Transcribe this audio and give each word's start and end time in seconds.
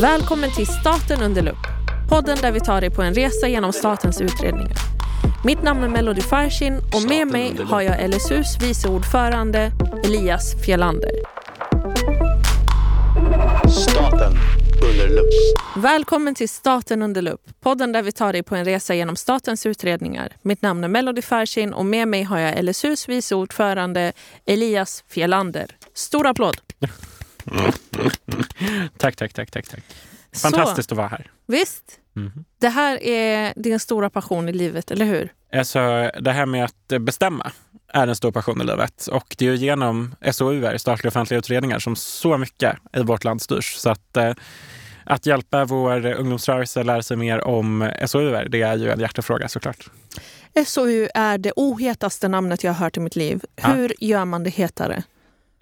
Välkommen 0.00 0.50
till 0.50 0.66
Staten 0.66 1.22
under 1.22 1.42
lupp. 1.42 1.66
Podden 2.08 2.38
där 2.42 2.52
vi 2.52 2.60
tar 2.60 2.80
dig 2.80 2.90
på 2.90 3.02
en 3.02 3.14
resa 3.14 3.48
genom 3.48 3.72
statens 3.72 4.20
utredningar. 4.20 4.76
Mitt 5.44 5.62
namn 5.62 5.82
är 5.82 5.88
Melody 5.88 6.20
Farshin 6.20 6.78
och 6.78 7.08
med 7.08 7.26
mig 7.26 7.56
har 7.64 7.82
jag 7.82 8.10
LSUs 8.10 8.56
vice 8.62 8.88
ordförande 8.88 9.72
Elias 10.04 10.64
Fjellander. 10.64 11.10
Staten 13.70 14.32
under 14.82 15.08
lupp. 15.08 15.30
Välkommen 15.76 16.34
till 16.34 16.48
Staten 16.48 17.02
under 17.02 17.22
lupp. 17.22 17.40
Podden 17.60 17.92
där 17.92 18.02
vi 18.02 18.12
tar 18.12 18.32
dig 18.32 18.42
på 18.42 18.56
en 18.56 18.64
resa 18.64 18.94
genom 18.94 19.16
statens 19.16 19.66
utredningar. 19.66 20.36
Mitt 20.42 20.62
namn 20.62 20.84
är 20.84 20.88
Melody 20.88 21.22
Farshin 21.22 21.74
och 21.74 21.86
med 21.86 22.08
mig 22.08 22.22
har 22.22 22.38
jag 22.38 22.64
LSUs 22.64 23.08
vice 23.08 23.34
ordförande 23.34 24.12
Elias 24.46 25.04
Fjellander. 25.08 25.66
Stor 25.94 26.26
applåd! 26.26 26.56
Tack, 28.98 29.16
tack, 29.16 29.32
tack, 29.32 29.50
tack, 29.50 29.68
tack. 29.68 29.80
Fantastiskt 30.42 30.92
att 30.92 30.98
vara 30.98 31.08
här. 31.08 31.30
Visst, 31.46 32.00
Mhm. 32.16 32.44
det 32.60 32.68
här 32.68 33.02
är 33.02 33.52
din 33.56 33.80
stora 33.80 34.10
passion 34.10 34.48
i 34.48 34.52
livet, 34.52 34.90
eller 34.90 35.06
hur? 35.06 35.32
Alltså, 35.52 36.10
det 36.20 36.32
här 36.32 36.46
med 36.46 36.64
att 36.64 37.02
bestämma 37.02 37.52
är 37.88 38.06
en 38.06 38.16
stor 38.16 38.32
passion 38.32 38.60
i 38.60 38.64
livet. 38.64 39.06
Och 39.06 39.34
det 39.38 39.46
är 39.46 39.52
genom 39.54 40.14
SOUer, 40.32 40.78
statliga 40.78 41.08
offentliga 41.08 41.38
utredningar, 41.38 41.78
som 41.78 41.96
så 41.96 42.38
mycket 42.38 42.76
i 42.96 43.02
vårt 43.02 43.24
land 43.24 43.42
styrs. 43.42 43.74
Så 43.74 43.90
att, 43.90 44.16
eh, 44.16 44.32
att 45.04 45.26
hjälpa 45.26 45.64
vår 45.64 46.06
ungdomsrörelse 46.06 46.80
att 46.80 46.86
lära 46.86 47.02
sig 47.02 47.16
mer 47.16 47.40
om 47.44 47.90
SOUer, 48.06 48.48
det 48.48 48.62
är 48.62 48.76
ju 48.76 48.90
en 48.90 49.00
hjärtefråga 49.00 49.48
såklart. 49.48 49.90
SOU 50.66 51.08
är 51.14 51.38
det 51.38 51.52
ohetaste 51.56 52.28
namnet 52.28 52.64
jag 52.64 52.72
har 52.72 52.84
hört 52.84 52.96
i 52.96 53.00
mitt 53.00 53.16
liv. 53.16 53.40
Ja. 53.56 53.68
Hur 53.68 53.92
gör 54.00 54.24
man 54.24 54.44
det 54.44 54.50
hetare? 54.50 55.02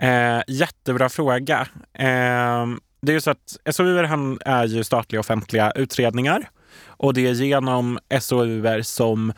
Eh, 0.02 0.42
jättebra 0.46 1.08
fråga. 1.08 1.60
Eh, 1.94 2.66
det 3.02 3.12
är 3.12 3.14
ju 3.14 3.20
så 3.20 3.30
att 3.30 3.56
SOUer 3.70 4.36
är 4.44 4.66
ju 4.66 4.84
statliga 4.84 5.20
offentliga 5.20 5.70
utredningar. 5.70 6.50
Och 6.86 7.14
det 7.14 7.26
är 7.26 7.32
genom 7.32 7.98
SOUer 8.20 8.82
som 8.82 9.32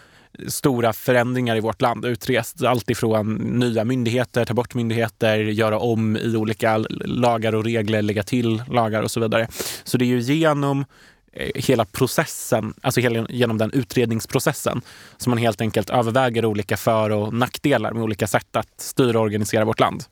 stora 0.48 0.92
förändringar 0.92 1.56
i 1.56 1.60
vårt 1.60 1.82
land 1.82 2.04
utreds. 2.04 2.62
Alltifrån 2.62 3.34
nya 3.34 3.84
myndigheter, 3.84 4.44
ta 4.44 4.54
bort 4.54 4.74
myndigheter, 4.74 5.38
göra 5.38 5.78
om 5.78 6.16
i 6.16 6.36
olika 6.36 6.78
lagar 7.04 7.54
och 7.54 7.64
regler, 7.64 8.02
lägga 8.02 8.22
till 8.22 8.62
lagar 8.70 9.02
och 9.02 9.10
så 9.10 9.20
vidare. 9.20 9.48
Så 9.84 9.98
det 9.98 10.04
är 10.04 10.06
ju 10.06 10.20
genom 10.20 10.84
eh, 11.32 11.50
hela 11.54 11.84
processen, 11.84 12.74
alltså 12.82 13.00
genom 13.28 13.58
den 13.58 13.70
utredningsprocessen 13.72 14.80
som 15.16 15.30
man 15.30 15.38
helt 15.38 15.60
enkelt 15.60 15.90
överväger 15.90 16.44
olika 16.44 16.76
för 16.76 17.10
och 17.10 17.34
nackdelar 17.34 17.92
med 17.92 18.02
olika 18.02 18.26
sätt 18.26 18.56
att 18.56 18.80
styra 18.80 19.18
och 19.18 19.24
organisera 19.24 19.64
vårt 19.64 19.80
land. 19.80 20.04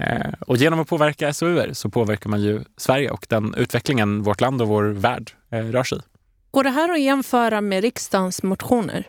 Eh, 0.00 0.32
och 0.46 0.56
genom 0.56 0.80
att 0.80 0.88
påverka 0.88 1.32
SOUer 1.32 1.72
så 1.72 1.90
påverkar 1.90 2.30
man 2.30 2.42
ju 2.42 2.64
Sverige 2.76 3.10
och 3.10 3.26
den 3.28 3.54
utvecklingen 3.54 4.22
vårt 4.22 4.40
land 4.40 4.62
och 4.62 4.68
vår 4.68 4.84
värld 4.84 5.30
eh, 5.50 5.58
rör 5.58 5.84
sig 5.84 5.98
i. 5.98 6.00
Går 6.50 6.64
det 6.64 6.70
här 6.70 6.92
att 6.92 7.00
jämföra 7.00 7.60
med 7.60 7.82
riksdagens 7.82 8.42
motioner? 8.42 9.06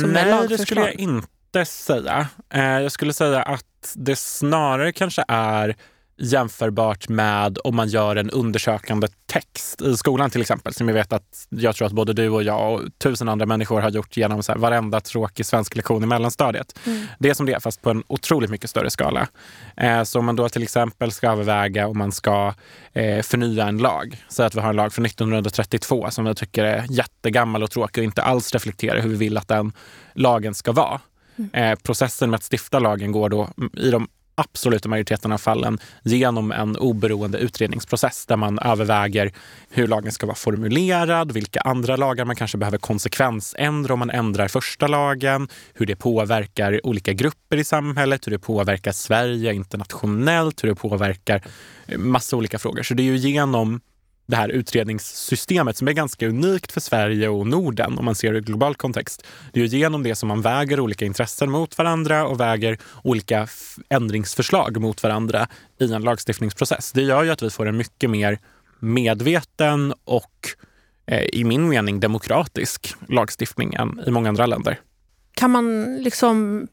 Som 0.00 0.10
Nej, 0.10 0.48
det 0.48 0.58
skulle 0.58 0.80
jag 0.80 0.94
inte 0.94 1.64
säga. 1.64 2.28
Eh, 2.54 2.62
jag 2.62 2.92
skulle 2.92 3.12
säga 3.12 3.42
att 3.42 3.94
det 3.94 4.16
snarare 4.16 4.92
kanske 4.92 5.24
är 5.28 5.76
jämförbart 6.18 7.08
med 7.08 7.58
om 7.64 7.76
man 7.76 7.88
gör 7.88 8.16
en 8.16 8.30
undersökande 8.30 9.08
text 9.26 9.82
i 9.82 9.96
skolan 9.96 10.30
till 10.30 10.40
exempel. 10.40 10.74
Som 10.74 10.88
jag 10.88 10.94
vet 10.94 11.12
att 11.12 11.46
jag 11.48 11.76
tror 11.76 11.86
att 11.86 11.92
både 11.92 12.12
du 12.12 12.28
och 12.28 12.42
jag 12.42 12.74
och 12.74 12.80
tusen 12.98 13.28
andra 13.28 13.46
människor 13.46 13.80
har 13.80 13.90
gjort 13.90 14.16
genom 14.16 14.42
så 14.42 14.52
här 14.52 14.58
varenda 14.58 15.00
tråkig 15.00 15.46
svensk 15.46 15.76
lektion 15.76 16.02
i 16.02 16.06
mellanstadiet. 16.06 16.78
Det 17.18 17.30
är 17.30 17.34
som 17.34 17.46
det 17.46 17.52
är, 17.52 17.60
fast 17.60 17.82
på 17.82 17.90
en 17.90 18.02
otroligt 18.06 18.50
mycket 18.50 18.70
större 18.70 18.90
skala. 18.90 19.28
Eh, 19.76 20.02
så 20.02 20.18
om 20.18 20.24
man 20.24 20.36
då 20.36 20.48
till 20.48 20.62
exempel 20.62 21.12
ska 21.12 21.30
överväga 21.30 21.86
om 21.86 21.98
man 21.98 22.12
ska 22.12 22.54
eh, 22.92 23.22
förnya 23.22 23.68
en 23.68 23.78
lag. 23.78 24.24
Säg 24.28 24.46
att 24.46 24.54
vi 24.54 24.60
har 24.60 24.70
en 24.70 24.76
lag 24.76 24.92
från 24.92 25.06
1932 25.06 26.10
som 26.10 26.24
vi 26.24 26.34
tycker 26.34 26.64
är 26.64 26.84
jättegammal 26.88 27.62
och 27.62 27.70
tråkig 27.70 28.00
och 28.00 28.04
inte 28.04 28.22
alls 28.22 28.52
reflekterar 28.52 29.00
hur 29.00 29.10
vi 29.10 29.16
vill 29.16 29.36
att 29.36 29.48
den 29.48 29.72
lagen 30.14 30.54
ska 30.54 30.72
vara. 30.72 31.00
Eh, 31.52 31.78
processen 31.78 32.30
med 32.30 32.38
att 32.38 32.52
stifta 32.52 32.78
lagen 32.78 33.12
går 33.12 33.28
då 33.28 33.48
i 33.76 33.90
de 33.90 34.08
absoluta 34.38 34.88
majoriteten 34.88 35.32
av 35.32 35.38
fallen 35.38 35.78
genom 36.02 36.52
en 36.52 36.76
oberoende 36.76 37.38
utredningsprocess 37.38 38.26
där 38.26 38.36
man 38.36 38.58
överväger 38.58 39.32
hur 39.70 39.86
lagen 39.86 40.12
ska 40.12 40.26
vara 40.26 40.36
formulerad, 40.36 41.32
vilka 41.32 41.60
andra 41.60 41.96
lagar 41.96 42.24
man 42.24 42.36
kanske 42.36 42.58
behöver 42.58 42.78
konsekvensändra 42.78 43.92
om 43.92 43.98
man 43.98 44.10
ändrar 44.10 44.48
första 44.48 44.86
lagen, 44.86 45.48
hur 45.74 45.86
det 45.86 45.96
påverkar 45.96 46.86
olika 46.86 47.12
grupper 47.12 47.56
i 47.56 47.64
samhället, 47.64 48.26
hur 48.26 48.32
det 48.32 48.38
påverkar 48.38 48.92
Sverige 48.92 49.52
internationellt, 49.52 50.64
hur 50.64 50.68
det 50.68 50.74
påverkar 50.74 51.42
massa 51.96 52.36
olika 52.36 52.58
frågor. 52.58 52.82
Så 52.82 52.94
det 52.94 53.02
är 53.02 53.04
ju 53.04 53.16
genom 53.16 53.80
det 54.28 54.36
här 54.36 54.48
utredningssystemet 54.48 55.76
som 55.76 55.88
är 55.88 55.92
ganska 55.92 56.28
unikt 56.28 56.72
för 56.72 56.80
Sverige 56.80 57.28
och 57.28 57.46
Norden 57.46 57.98
om 57.98 58.04
man 58.04 58.14
ser 58.14 58.32
det 58.32 58.38
i 58.38 58.42
global 58.42 58.74
kontext. 58.74 59.26
Det 59.52 59.60
är 59.60 59.64
genom 59.64 60.02
det 60.02 60.14
som 60.14 60.28
man 60.28 60.42
väger 60.42 60.80
olika 60.80 61.04
intressen 61.04 61.50
mot 61.50 61.78
varandra 61.78 62.26
och 62.26 62.40
väger 62.40 62.78
olika 63.02 63.48
ändringsförslag 63.88 64.80
mot 64.80 65.02
varandra 65.02 65.48
i 65.78 65.92
en 65.92 66.02
lagstiftningsprocess. 66.02 66.92
Det 66.92 67.02
gör 67.02 67.22
ju 67.22 67.30
att 67.30 67.42
vi 67.42 67.50
får 67.50 67.66
en 67.68 67.76
mycket 67.76 68.10
mer 68.10 68.38
medveten 68.78 69.94
och 70.04 70.48
eh, 71.06 71.24
i 71.32 71.44
min 71.44 71.68
mening 71.68 72.00
demokratisk 72.00 72.94
lagstiftning 73.08 73.74
än 73.74 74.02
i 74.06 74.10
många 74.10 74.28
andra 74.28 74.46
länder. 74.46 74.80
Kan 75.34 75.50
man 75.50 75.96
liksom 75.96 76.68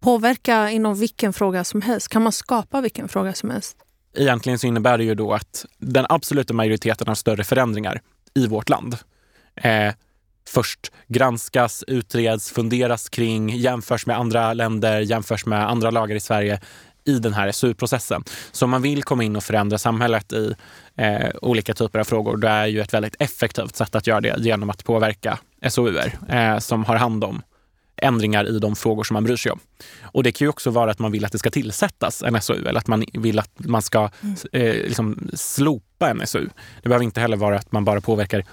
påverka 0.00 0.70
inom 0.70 0.94
vilken 0.94 1.32
fråga 1.32 1.64
som 1.64 1.82
helst? 1.82 2.08
Kan 2.08 2.22
man 2.22 2.32
skapa 2.32 2.80
vilken 2.80 3.08
fråga 3.08 3.34
som 3.34 3.50
helst? 3.50 3.76
Egentligen 4.14 4.58
så 4.58 4.66
innebär 4.66 4.98
det 4.98 5.04
ju 5.04 5.14
då 5.14 5.32
att 5.32 5.66
den 5.78 6.06
absoluta 6.08 6.54
majoriteten 6.54 7.08
av 7.08 7.14
större 7.14 7.44
förändringar 7.44 8.00
i 8.34 8.46
vårt 8.46 8.68
land 8.68 8.96
eh, 9.56 9.94
först 10.48 10.92
granskas, 11.06 11.84
utreds, 11.86 12.50
funderas 12.50 13.08
kring, 13.08 13.56
jämförs 13.56 14.06
med 14.06 14.18
andra 14.18 14.54
länder, 14.54 15.00
jämförs 15.00 15.46
med 15.46 15.70
andra 15.70 15.90
lagar 15.90 16.16
i 16.16 16.20
Sverige 16.20 16.60
i 17.04 17.18
den 17.18 17.34
här 17.34 17.52
SU-processen. 17.52 18.24
Så 18.52 18.64
om 18.64 18.70
man 18.70 18.82
vill 18.82 19.02
komma 19.02 19.24
in 19.24 19.36
och 19.36 19.44
förändra 19.44 19.78
samhället 19.78 20.32
i 20.32 20.54
eh, 20.96 21.28
olika 21.42 21.74
typer 21.74 21.98
av 21.98 22.04
frågor, 22.04 22.36
då 22.36 22.48
är 22.48 22.66
ju 22.66 22.80
ett 22.80 22.94
väldigt 22.94 23.16
effektivt 23.18 23.76
sätt 23.76 23.94
att 23.94 24.06
göra 24.06 24.20
det 24.20 24.36
genom 24.38 24.70
att 24.70 24.84
påverka 24.84 25.38
SOUer 25.68 26.18
eh, 26.28 26.58
som 26.58 26.84
har 26.84 26.96
hand 26.96 27.24
om 27.24 27.42
ändringar 28.02 28.48
i 28.48 28.58
de 28.58 28.76
frågor 28.76 29.04
som 29.04 29.14
man 29.14 29.24
bryr 29.24 29.36
sig 29.36 29.52
om. 29.52 29.60
Och 30.02 30.22
det 30.22 30.32
kan 30.32 30.44
ju 30.44 30.48
också 30.48 30.70
vara 30.70 30.90
att 30.90 30.98
man 30.98 31.12
vill 31.12 31.24
att 31.24 31.32
det 31.32 31.38
ska 31.38 31.50
tillsättas 31.50 32.22
en 32.22 32.42
SOU 32.42 32.66
eller 32.66 32.78
att 32.80 32.86
man 32.86 33.04
vill 33.12 33.38
att 33.38 33.50
man 33.56 33.82
ska 33.82 34.10
eh, 34.52 34.74
liksom 34.74 35.30
slopa 35.34 36.10
en 36.10 36.26
SOU. 36.26 36.48
Det 36.82 36.88
behöver 36.88 37.04
inte 37.04 37.20
heller 37.20 37.36
vara 37.36 37.56
att 37.56 37.72
man 37.72 37.84
bara 37.84 38.00
påverkar 38.00 38.44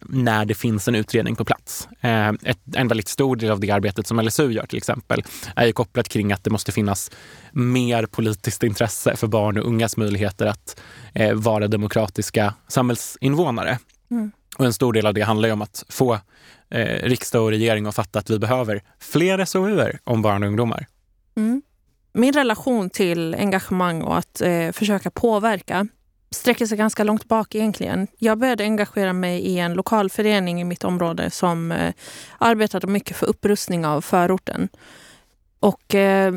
när 0.00 0.44
det 0.44 0.54
finns 0.54 0.88
en 0.88 0.94
utredning 0.94 1.36
på 1.36 1.44
plats. 1.44 1.88
Eh, 2.00 2.28
ett, 2.28 2.58
en 2.74 2.88
väldigt 2.88 3.08
stor 3.08 3.36
del 3.36 3.50
av 3.50 3.60
det 3.60 3.70
arbetet 3.70 4.06
som 4.06 4.20
LSU 4.20 4.52
gör 4.52 4.66
till 4.66 4.76
exempel 4.76 5.22
är 5.56 5.66
ju 5.66 5.72
kopplat 5.72 6.08
kring 6.08 6.32
att 6.32 6.44
det 6.44 6.50
måste 6.50 6.72
finnas 6.72 7.10
mer 7.52 8.06
politiskt 8.06 8.62
intresse 8.62 9.16
för 9.16 9.26
barn 9.26 9.58
och 9.58 9.66
ungas 9.66 9.96
möjligheter 9.96 10.46
att 10.46 10.80
eh, 11.14 11.34
vara 11.34 11.68
demokratiska 11.68 12.54
samhällsinvånare. 12.68 13.78
Mm. 14.10 14.32
Och 14.56 14.64
en 14.64 14.72
stor 14.72 14.92
del 14.92 15.06
av 15.06 15.14
det 15.14 15.22
handlar 15.22 15.48
ju 15.48 15.52
om 15.52 15.62
att 15.62 15.84
få 15.88 16.18
eh, 16.70 17.08
riksdag 17.08 17.42
och 17.42 17.50
regering 17.50 17.86
att 17.86 17.94
fatta 17.94 18.18
att 18.18 18.30
vi 18.30 18.38
behöver 18.38 18.82
fler 19.00 19.44
SOUer 19.44 19.98
om 20.04 20.22
barn 20.22 20.42
och 20.42 20.48
ungdomar. 20.48 20.86
Mm. 21.36 21.62
Min 22.12 22.32
relation 22.32 22.90
till 22.90 23.34
engagemang 23.34 24.02
och 24.02 24.18
att 24.18 24.40
eh, 24.40 24.72
försöka 24.72 25.10
påverka 25.10 25.86
sträcker 26.30 26.66
sig 26.66 26.78
ganska 26.78 27.04
långt 27.04 27.24
bak 27.24 27.54
egentligen. 27.54 28.06
Jag 28.18 28.38
började 28.38 28.64
engagera 28.64 29.12
mig 29.12 29.40
i 29.40 29.58
en 29.58 29.74
lokalförening 29.74 30.60
i 30.60 30.64
mitt 30.64 30.84
område 30.84 31.30
som 31.30 31.72
eh, 31.72 31.94
arbetade 32.38 32.86
mycket 32.86 33.16
för 33.16 33.26
upprustning 33.26 33.86
av 33.86 34.00
förorten. 34.00 34.68
Och 35.60 35.94
eh, 35.94 36.34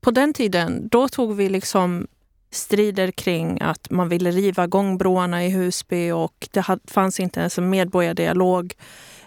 på 0.00 0.10
den 0.10 0.34
tiden, 0.34 0.88
då 0.88 1.08
tog 1.08 1.36
vi 1.36 1.48
liksom 1.48 2.06
strider 2.50 3.10
kring 3.10 3.60
att 3.60 3.90
man 3.90 4.08
ville 4.08 4.30
riva 4.30 4.66
gångbroarna 4.66 5.44
i 5.44 5.50
Husby 5.50 6.10
och 6.10 6.48
det 6.50 6.64
fanns 6.84 7.20
inte 7.20 7.40
ens 7.40 7.58
en 7.58 7.70
medborgardialog 7.70 8.74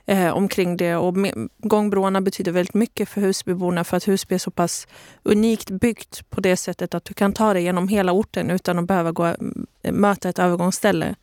eh, 0.09 0.37
omkring 0.37 0.77
det. 0.77 0.95
Och 0.95 1.15
gångbroarna 1.57 2.21
betyder 2.21 2.51
väldigt 2.51 2.73
mycket 2.73 3.09
för 3.09 3.21
Husbyborna 3.21 3.83
för 3.83 3.97
att 3.97 4.07
Husby 4.07 4.35
är 4.35 4.39
så 4.39 4.51
pass 4.51 4.87
unikt 5.23 5.69
byggt 5.69 6.29
på 6.29 6.41
det 6.41 6.57
sättet 6.57 6.93
att 6.93 7.05
du 7.05 7.13
kan 7.13 7.33
ta 7.33 7.53
dig 7.53 7.63
genom 7.63 7.87
hela 7.87 8.11
orten 8.11 8.49
utan 8.49 8.79
att 8.79 8.85
behöva 8.87 9.11
gå, 9.11 9.35
möta 9.83 10.29
ett 10.29 10.39
övergångsställe. 10.39 11.15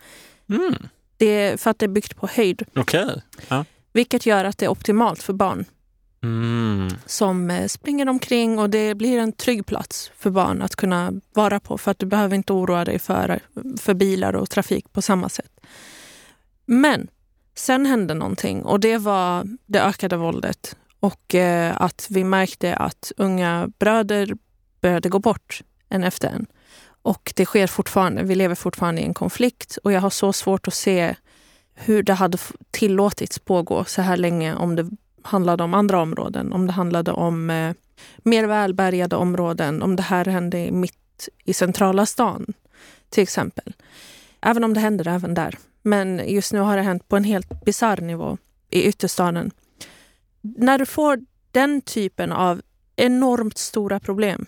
Mm, 0.51 0.75
Det 1.17 1.27
är 1.27 1.57
för 1.57 1.71
att 1.71 1.79
det 1.79 1.87
är 1.87 1.89
byggt 1.89 2.17
på 2.17 2.27
höjd, 2.33 2.63
Okej. 2.77 3.23
vilket 3.93 4.27
gör 4.27 4.45
att 4.45 4.59
det 4.59 4.65
är 4.65 4.71
optimalt 4.71 5.23
för 5.23 5.33
barn 5.33 5.65
Mm. 6.23 6.89
som 7.07 7.51
eh, 7.51 7.67
springer 7.67 8.09
omkring 8.09 8.59
och 8.59 8.71
det 8.71 8.95
blir 8.95 9.19
en 9.19 9.33
trygg 9.33 9.67
plats 9.67 10.11
för 10.17 10.31
barn 10.31 10.63
att 10.63 10.77
kunna 10.77 11.13
vara 11.35 11.61
på 11.61 11.79
för 11.79 11.91
att 11.91 11.99
du 11.99 12.07
behöver 12.07 12.37
inte 12.37 12.53
oroa 12.53 12.85
dig 12.85 12.99
för, 12.99 13.41
för 13.81 13.95
bilar 13.95 14.33
och 14.37 14.51
trafik 14.51 14.93
på 14.93 15.03
samma 15.03 15.29
sätt. 15.29 15.61
Men 16.67 17.09
sen 17.57 17.87
hände 17.87 18.15
någonting 18.15 18.63
och 18.63 18.81
det 18.81 18.99
var 18.99 19.47
det 19.67 19.83
ökade 19.83 20.17
våldet 20.17 20.77
och 21.01 21.35
eh, 21.35 21.77
att 21.81 22.07
vi 22.11 22.25
märkte 22.25 22.77
att 22.77 23.13
unga 23.17 23.69
bröder 23.79 24.37
började 24.81 25.09
gå 25.09 25.19
bort 25.19 25.63
en 25.89 26.05
efter 26.05 26.29
en. 26.29 26.47
Och 27.03 27.33
det 27.37 27.45
sker 27.45 27.67
fortfarande. 27.67 28.23
Vi 28.23 28.35
lever 28.35 28.55
fortfarande 28.55 29.01
i 29.01 29.05
en 29.05 29.15
konflikt 29.15 29.79
och 29.85 29.93
jag 29.93 30.01
har 30.01 30.11
så 30.11 30.33
svårt 30.33 30.69
att 30.69 30.75
se 30.75 31.15
hur 31.75 32.03
det 32.03 32.15
hade 32.15 32.39
tillåtits 32.71 33.39
pågå 33.39 33.85
så 33.85 34.03
här 34.03 34.17
länge 34.17 34.55
om 34.55 34.77
det 34.77 34.91
handlade 35.23 35.65
om 35.65 35.75
andra 35.75 36.01
områden. 36.01 36.53
Om 36.53 36.67
det 36.67 36.73
handlade 36.73 37.13
om 37.13 37.51
eh, 37.51 37.75
mer 38.19 38.45
välbärgade 38.45 39.17
områden. 39.17 39.83
Om 39.83 39.97
det 39.97 40.03
här 40.03 40.25
hände 40.25 40.71
mitt 40.71 41.29
i 41.45 41.53
centrala 41.53 42.07
stan 42.07 42.47
till 43.11 43.23
exempel. 43.23 43.73
Även 44.47 44.65
om 44.65 44.75
det 44.75 44.81
händer 44.81 45.09
även 45.09 45.35
där. 45.35 45.59
Men 45.83 46.23
just 46.29 46.53
nu 46.53 46.59
har 46.59 46.77
det 46.77 46.83
hänt 46.83 47.09
på 47.09 47.17
en 47.17 47.25
helt 47.25 47.65
bizarr 47.65 48.01
nivå 48.01 48.39
i 48.71 48.83
ytterstaden. 48.83 49.51
När 50.41 50.79
du 50.79 50.87
får 50.87 51.21
den 51.51 51.81
typen 51.81 52.33
av 52.33 52.63
enormt 52.97 53.59
stora 53.59 54.01
problem 54.01 54.47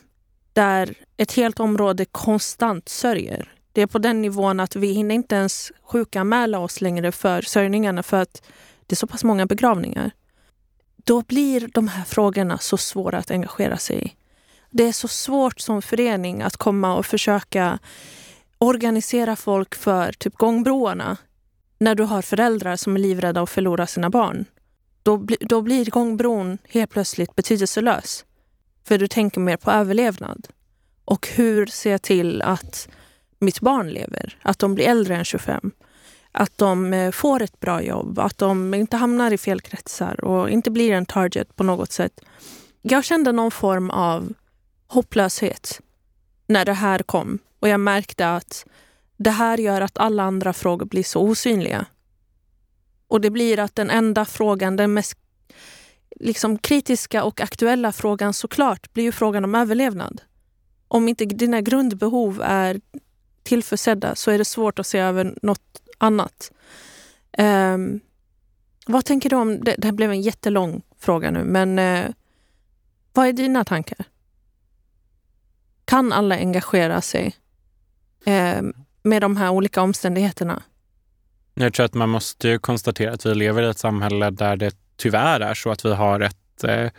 där 0.53 0.95
ett 1.17 1.33
helt 1.33 1.61
område 1.61 2.05
konstant 2.05 2.89
sörjer. 2.89 3.53
Det 3.73 3.83
är 3.83 3.87
på 3.87 3.99
den 3.99 4.23
nivån 4.23 4.61
att 4.61 4.77
vi 4.77 4.93
hinner 4.93 5.15
inte 5.15 5.35
ens 5.35 5.73
sjukanmäla 5.83 6.59
oss 6.59 6.81
längre 6.81 7.13
för 7.13 7.43
sörjningarna 7.43 8.03
för 8.03 8.23
att 8.23 8.43
det 8.87 8.95
är 8.95 8.97
så 8.97 9.07
pass 9.07 9.25
många 9.25 9.47
begravningar. 9.47 10.11
Då 10.97 11.23
blir 11.23 11.69
de 11.75 11.89
här 11.89 12.05
frågorna 12.05 12.59
så 12.59 12.77
svåra 12.77 13.19
att 13.19 13.31
engagera 13.31 13.77
sig 13.77 14.07
i. 14.07 14.13
Det 14.71 14.85
är 14.85 14.93
så 14.93 15.09
svårt 15.09 15.61
som 15.61 15.83
förening 15.83 16.43
att 16.43 16.57
komma 16.57 16.95
och 16.95 17.07
försöka 17.07 17.79
organisera 18.59 19.37
folk 19.37 19.75
för 19.75 20.13
typ 20.13 20.35
gångbroarna 20.35 21.17
när 21.79 21.95
du 21.95 22.03
har 22.03 22.23
föräldrar 22.23 22.77
som 22.77 22.97
är 22.97 23.01
livrädda 23.01 23.41
att 23.43 23.51
förlora 23.51 23.87
sina 23.87 24.11
barn. 24.11 24.45
Då, 25.03 25.17
bli, 25.17 25.37
då 25.41 25.63
blir 25.63 25.91
gångbron 25.91 26.59
helt 26.69 26.91
plötsligt 26.91 27.35
betydelselös. 27.35 28.25
För 28.85 28.99
du 28.99 29.09
tänker 29.09 29.41
mer 29.41 29.57
på 29.57 29.71
överlevnad. 29.71 30.49
Och 31.05 31.29
hur 31.29 31.67
ser 31.67 31.91
jag 31.91 32.03
till 32.03 32.43
att 32.43 32.89
mitt 33.39 33.61
barn 33.61 33.89
lever? 33.89 34.39
Att 34.43 34.59
de 34.59 34.75
blir 34.75 34.89
äldre 34.89 35.17
än 35.17 35.25
25. 35.25 35.71
Att 36.33 36.59
de 36.59 36.93
eh, 36.93 37.11
får 37.11 37.43
ett 37.43 37.61
bra 37.61 37.83
jobb, 37.83 38.19
att 38.19 38.39
de 38.39 38.75
inte 38.75 38.97
hamnar 38.97 39.31
i 39.31 39.39
fel 39.39 39.61
kretsar 39.61 40.25
och 40.25 40.51
inte 40.51 40.71
blir 40.71 40.93
en 40.93 41.07
target 41.07 41.57
på 41.57 41.65
något 41.65 41.93
sätt. 41.93 42.21
Jag 42.83 43.05
kände 43.05 43.33
någon 43.33 43.51
form 43.51 43.91
av 43.91 44.33
hopplöshet 44.87 45.81
när 46.47 46.65
det 46.65 46.73
här 46.73 46.99
kom. 46.99 47.39
Och 47.61 47.69
jag 47.69 47.81
märkte 47.81 48.35
att 48.35 48.67
det 49.17 49.31
här 49.31 49.59
gör 49.59 49.81
att 49.81 49.99
alla 49.99 50.23
andra 50.23 50.53
frågor 50.53 50.87
blir 50.87 51.03
så 51.03 51.21
osynliga. 51.21 51.87
Och 53.09 53.21
det 53.21 53.31
blir 53.31 53.59
att 53.59 53.75
den 53.75 53.91
enda 53.91 54.25
frågan, 54.25 54.77
den 54.77 54.95
mest 54.95 55.19
liksom 56.21 56.59
kritiska 56.59 57.25
och 57.25 57.41
aktuella 57.41 57.93
frågan 57.93 58.35
såklart 58.35 58.93
blir 58.93 59.05
ju 59.05 59.13
frågan 59.13 59.45
om 59.45 59.55
överlevnad. 59.55 60.23
Om 60.89 61.09
inte 61.09 61.25
dina 61.25 61.61
grundbehov 61.61 62.43
är 62.45 62.81
tillförsedda 63.43 64.15
så 64.15 64.31
är 64.31 64.39
det 64.39 64.45
svårt 64.45 64.79
att 64.79 64.87
se 64.87 64.99
över 64.99 65.39
något 65.43 65.83
annat. 65.99 66.53
Um, 67.39 68.01
vad 68.87 69.05
tänker 69.05 69.31
du 69.31 69.37
om, 69.37 69.65
det, 69.65 69.75
det 69.79 69.85
här 69.85 69.93
blev 69.93 70.11
en 70.11 70.23
jättelång 70.23 70.83
fråga 70.99 71.31
nu, 71.31 71.45
men 71.45 71.79
uh, 71.79 72.11
vad 73.13 73.27
är 73.27 73.33
dina 73.33 73.65
tankar? 73.65 74.05
Kan 75.85 76.13
alla 76.13 76.35
engagera 76.37 77.01
sig 77.01 77.37
uh, 78.27 78.71
med 79.03 79.23
de 79.23 79.37
här 79.37 79.51
olika 79.51 79.83
omständigheterna? 79.83 80.63
Jag 81.55 81.75
tror 81.75 81.87
att 81.87 81.95
man 81.95 82.09
måste 82.09 82.59
konstatera 82.59 83.13
att 83.13 83.27
vi 83.27 83.35
lever 83.35 83.63
i 83.63 83.67
ett 83.67 83.79
samhälle 83.79 84.31
där 84.31 84.57
det 84.57 84.77
tyvärr 84.97 85.41
är 85.41 85.55
så 85.55 85.71
att 85.71 85.85
vi 85.85 85.95
har 85.95 86.21
ett 86.21 86.65
eh, 86.65 86.91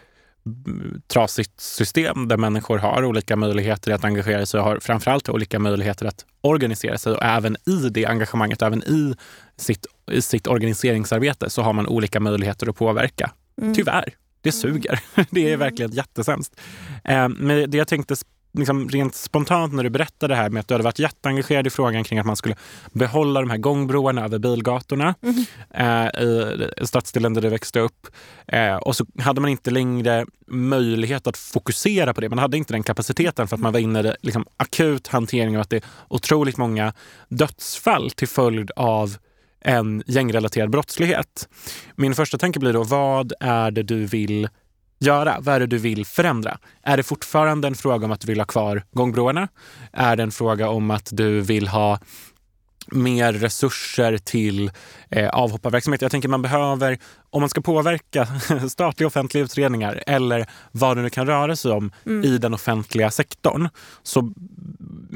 trasigt 1.07 1.62
system 1.62 2.27
där 2.27 2.38
människor 2.38 2.77
har 2.77 3.06
olika 3.06 3.36
möjligheter 3.36 3.92
att 3.92 4.04
engagera 4.04 4.45
sig 4.45 4.60
och 4.60 4.66
har 4.66 4.80
framförallt 4.80 5.30
olika 5.30 5.60
möjligheter 5.60 6.06
att 6.06 6.25
organisera 6.42 6.98
sig. 6.98 7.13
Och 7.13 7.24
även 7.24 7.56
i 7.66 7.89
det 7.89 8.06
engagemanget, 8.06 8.62
även 8.62 8.83
i 8.83 9.16
sitt, 9.57 9.86
i 10.12 10.21
sitt 10.21 10.48
organiseringsarbete 10.48 11.50
så 11.50 11.62
har 11.62 11.74
man 11.74 11.88
olika 11.88 12.19
möjligheter 12.19 12.69
att 12.69 12.75
påverka. 12.75 13.31
Mm. 13.62 13.75
Tyvärr. 13.75 14.13
Det 14.42 14.51
suger. 14.51 15.00
Det 15.31 15.42
är 15.42 15.48
mm. 15.48 15.60
verkligen 15.60 15.92
jättessämst. 15.92 16.60
Eh, 17.04 17.30
men 17.30 17.71
det 17.71 17.77
jag 17.77 17.88
tänkte 17.88 18.16
liksom 18.54 18.90
rent 18.90 19.16
spontant 19.16 19.74
när 19.74 19.84
du 19.84 19.90
berättade 19.90 20.34
det 20.34 20.38
här 20.38 20.50
med 20.50 20.60
att 20.60 20.68
du 20.68 20.74
hade 20.74 20.84
varit 20.84 21.00
jätteengagerad 21.00 21.68
i 21.68 21.69
frågan 21.69 22.04
kring 22.04 22.19
att 22.19 22.25
man 22.25 22.36
skulle 22.36 22.56
behålla 22.92 23.40
de 23.40 23.50
här 23.50 23.57
gångbroarna 23.57 24.25
över 24.25 24.40
bilgatorna 24.40 25.16
mm. 25.22 25.46
eh, 25.74 26.22
i 26.84 26.88
stadsdelen 26.88 27.34
där 27.34 27.42
du 27.42 27.50
växte 27.50 27.80
upp. 27.80 28.07
Eh, 28.48 28.75
och 28.75 28.96
så 28.96 29.06
hade 29.19 29.42
man 29.42 29.50
inte 29.50 29.72
längre 29.72 30.25
möjlighet 30.48 31.28
att 31.28 31.38
fokusera 31.38 32.13
på 32.13 32.22
det. 32.22 32.30
Man 32.30 32.40
hade 32.40 32.57
inte 32.57 32.74
den 32.74 32.84
kapaciteten 32.84 33.48
för 33.48 33.56
att 33.56 33.62
man 33.62 33.74
var 33.74 33.80
inne 33.80 34.00
i 34.00 34.13
liksom, 34.22 34.46
akut 34.57 35.07
hantering 35.07 35.57
av 35.57 35.62
att 35.62 35.69
det 35.69 35.78
är 35.78 35.84
otroligt 36.07 36.57
många 36.57 36.94
dödsfall 37.30 38.12
till 38.12 38.28
följd 38.28 38.72
av 38.75 39.18
en 39.62 40.04
gängrelaterad 40.07 40.69
brottslighet. 40.69 41.50
Min 41.95 42.16
första 42.16 42.38
tanke 42.38 42.60
blir 42.60 42.74
då, 42.74 42.84
vad 42.84 43.34
är 43.40 43.72
det 43.72 43.84
du 43.84 44.06
vill 44.06 44.50
göra? 45.00 45.38
Vad 45.40 45.56
är 45.56 45.60
det 45.60 45.68
du 45.68 45.78
vill 45.78 46.06
förändra? 46.06 46.57
Är 46.84 46.98
det 46.98 47.04
fortfarande 47.04 47.68
en 47.68 47.75
fråga 47.75 48.06
om 48.06 48.12
att 48.12 48.22
du 48.22 48.28
vill 48.28 48.40
ha 48.40 48.46
kvar 48.46 48.84
gångbroarna? 48.92 49.48
Är 49.94 50.16
det 50.16 50.24
en 50.24 50.31
fråga 50.31 50.69
om 50.69 50.92
att 50.92 51.10
du 51.12 51.42
vill 51.42 51.68
ha 51.68 52.00
mer 52.92 53.34
resurser 53.34 54.18
till 54.18 54.72
eh, 55.10 55.30
avhopparverksamhet. 55.30 56.01
Jag 56.01 56.12
tänker 56.12 56.30
man 56.30 56.42
behöver, 56.42 56.98
om 57.30 57.42
man 57.42 57.50
ska 57.50 57.62
påverka 57.62 58.28
statliga 58.70 59.08
offentliga 59.08 59.44
utredningar 59.44 60.04
eller 60.08 60.46
vad 60.72 60.98
det 60.98 61.02
nu 61.02 61.10
kan 61.10 61.28
röra 61.28 61.56
sig 61.56 61.72
om 61.72 61.92
mm. 62.06 62.24
i 62.24 62.38
den 62.38 62.54
offentliga 62.54 63.12
sektorn 63.12 63.70
så 64.04 64.34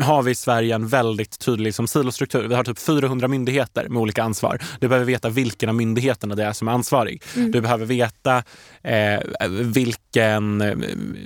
har 0.02 0.24
vi 0.24 0.32
i 0.32 0.36
Sverige 0.36 0.76
en 0.76 0.88
väldigt 0.88 1.40
tydlig 1.40 1.66
liksom, 1.66 1.88
silostruktur. 1.88 2.48
Vi 2.48 2.56
har 2.56 2.64
typ 2.64 2.80
400 2.80 3.28
myndigheter 3.28 3.90
med 3.90 4.02
olika 4.02 4.24
ansvar. 4.24 4.62
Du 4.80 4.88
behöver 4.88 5.06
veta 5.06 5.30
vilken 5.30 5.70
av 5.70 5.76
myndigheterna 5.76 6.36
det 6.36 6.44
är 6.44 6.54
som 6.54 6.68
är 6.68 6.72
ansvarig. 6.72 7.24
Mm. 7.36 7.52
Du 7.52 7.62
behöver 7.62 7.86
veta 7.86 8.44
eh, 8.82 9.20
vilken 9.50 10.62
eh, 10.62 10.78